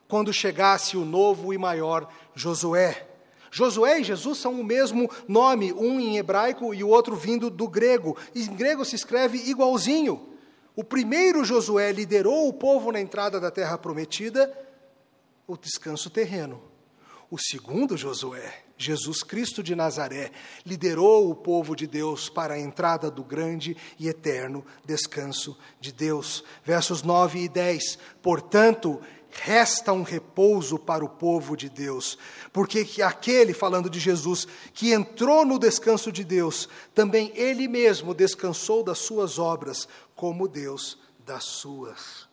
quando 0.07 0.33
chegasse 0.33 0.97
o 0.97 1.05
novo 1.05 1.53
e 1.53 1.59
maior 1.59 2.09
Josué. 2.33 3.09
Josué 3.51 4.01
e 4.01 4.05
Jesus 4.05 4.39
são 4.39 4.53
o 4.53 4.65
mesmo 4.65 5.11
nome, 5.27 5.73
um 5.73 5.99
em 5.99 6.17
hebraico 6.17 6.73
e 6.73 6.85
o 6.85 6.89
outro 6.89 7.17
vindo 7.17 7.51
do 7.51 7.67
grego. 7.67 8.17
Em 8.37 8.55
grego 8.55 8.85
se 8.85 8.95
escreve 8.95 9.39
igualzinho. 9.51 10.29
O 10.77 10.85
primeiro 10.85 11.45
Josué 11.45 11.91
liderou 11.91 12.49
o 12.49 12.53
povo 12.53 12.93
na 12.93 13.01
entrada 13.01 13.41
da 13.41 13.51
terra 13.51 13.77
prometida, 13.77 14.57
o 15.45 15.57
descanso 15.57 16.09
terreno. 16.09 16.63
O 17.29 17.39
segundo 17.39 17.97
Josué, 17.97 18.66
Jesus 18.79 19.23
Cristo 19.23 19.63
de 19.63 19.75
Nazaré, 19.75 20.31
liderou 20.65 21.31
o 21.31 21.35
povo 21.35 21.75
de 21.75 21.87
Deus 21.87 22.29
para 22.29 22.55
a 22.55 22.61
entrada 22.61 23.11
do 23.11 23.25
grande 23.25 23.77
e 23.99 24.09
eterno 24.09 24.65
descanso 24.85 25.57
de 25.81 25.93
Deus. 25.93 26.45
Versos 26.65 27.03
9 27.03 27.41
e 27.41 27.49
10. 27.49 27.99
Portanto, 28.23 29.01
resta 29.31 29.93
um 29.93 30.03
repouso 30.03 30.79
para 30.79 31.05
o 31.05 31.09
povo 31.09 31.57
de 31.57 31.69
Deus, 31.69 32.19
porque 32.53 32.87
aquele, 33.03 33.53
falando 33.53 33.91
de 33.91 34.01
Jesus, 34.01 34.47
que 34.73 34.93
entrou 34.93 35.45
no 35.45 35.59
descanso 35.59 36.11
de 36.11 36.25
Deus, 36.25 36.69
também 36.95 37.33
ele 37.35 37.69
mesmo 37.69 38.15
descansou 38.15 38.83
das 38.83 38.99
suas 38.99 39.39
obras, 39.39 39.87
como 40.15 40.49
Deus 40.49 40.99
das 41.25 41.45
suas 41.45 42.27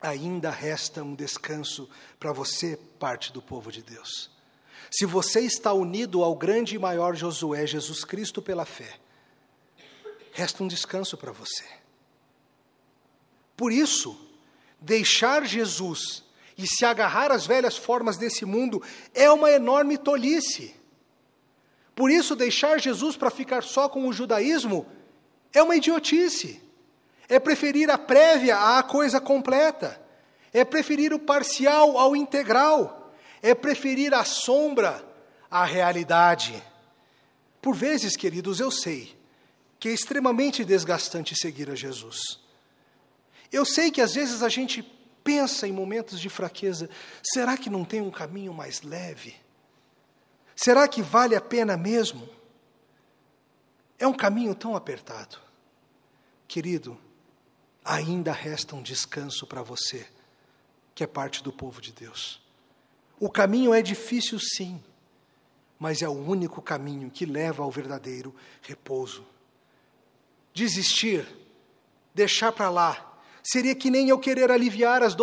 ainda 0.00 0.50
resta 0.50 1.02
um 1.02 1.14
descanso 1.14 1.88
para 2.18 2.32
você, 2.32 2.78
parte 2.98 3.32
do 3.32 3.42
povo 3.42 3.70
de 3.70 3.82
Deus. 3.82 4.30
Se 4.90 5.06
você 5.06 5.40
está 5.40 5.72
unido 5.72 6.24
ao 6.24 6.34
grande 6.34 6.74
e 6.74 6.78
maior 6.78 7.14
Josué, 7.14 7.66
Jesus 7.66 8.04
Cristo, 8.04 8.42
pela 8.42 8.64
fé, 8.64 8.98
resta 10.32 10.64
um 10.64 10.68
descanso 10.68 11.16
para 11.16 11.32
você. 11.32 11.64
Por 13.56 13.72
isso, 13.72 14.18
deixar 14.80 15.46
Jesus 15.46 16.24
e 16.58 16.66
se 16.66 16.84
agarrar 16.84 17.30
às 17.30 17.46
velhas 17.46 17.76
formas 17.76 18.16
desse 18.16 18.44
mundo 18.44 18.82
é 19.14 19.30
uma 19.30 19.50
enorme 19.50 19.96
tolice. 19.96 20.74
Por 21.94 22.10
isso, 22.10 22.34
deixar 22.34 22.80
Jesus 22.80 23.16
para 23.16 23.30
ficar 23.30 23.62
só 23.62 23.88
com 23.88 24.08
o 24.08 24.12
judaísmo 24.12 24.86
é 25.52 25.62
uma 25.62 25.76
idiotice 25.76 26.60
é 27.30 27.38
preferir 27.38 27.88
a 27.88 27.96
prévia 27.96 28.58
à 28.58 28.82
coisa 28.82 29.20
completa, 29.20 30.02
é 30.52 30.64
preferir 30.64 31.14
o 31.14 31.18
parcial 31.18 31.96
ao 31.96 32.16
integral, 32.16 32.99
é 33.42 33.54
preferir 33.54 34.14
a 34.14 34.24
sombra 34.24 35.04
à 35.50 35.64
realidade. 35.64 36.62
Por 37.60 37.74
vezes, 37.74 38.16
queridos, 38.16 38.60
eu 38.60 38.70
sei 38.70 39.18
que 39.78 39.88
é 39.88 39.92
extremamente 39.92 40.64
desgastante 40.64 41.34
seguir 41.34 41.70
a 41.70 41.74
Jesus. 41.74 42.20
Eu 43.50 43.64
sei 43.64 43.90
que 43.90 44.00
às 44.00 44.14
vezes 44.14 44.42
a 44.42 44.48
gente 44.48 44.82
pensa 45.24 45.66
em 45.66 45.72
momentos 45.72 46.20
de 46.20 46.28
fraqueza: 46.28 46.88
será 47.22 47.56
que 47.56 47.70
não 47.70 47.84
tem 47.84 48.00
um 48.00 48.10
caminho 48.10 48.52
mais 48.52 48.82
leve? 48.82 49.34
Será 50.54 50.86
que 50.86 51.02
vale 51.02 51.34
a 51.34 51.40
pena 51.40 51.76
mesmo? 51.76 52.28
É 53.98 54.06
um 54.06 54.12
caminho 54.12 54.54
tão 54.54 54.76
apertado. 54.76 55.38
Querido, 56.46 56.98
ainda 57.84 58.32
resta 58.32 58.76
um 58.76 58.82
descanso 58.82 59.46
para 59.46 59.62
você, 59.62 60.06
que 60.94 61.02
é 61.02 61.06
parte 61.06 61.42
do 61.42 61.52
povo 61.52 61.80
de 61.80 61.92
Deus. 61.92 62.39
O 63.20 63.28
caminho 63.30 63.74
é 63.74 63.82
difícil, 63.82 64.38
sim, 64.40 64.82
mas 65.78 66.00
é 66.00 66.08
o 66.08 66.12
único 66.12 66.62
caminho 66.62 67.10
que 67.10 67.26
leva 67.26 67.62
ao 67.62 67.70
verdadeiro 67.70 68.34
repouso. 68.62 69.26
Desistir, 70.54 71.28
deixar 72.14 72.50
para 72.50 72.70
lá, 72.70 73.20
seria 73.42 73.74
que 73.74 73.90
nem 73.90 74.08
eu 74.08 74.18
querer 74.18 74.50
aliviar 74.50 75.02
as 75.02 75.14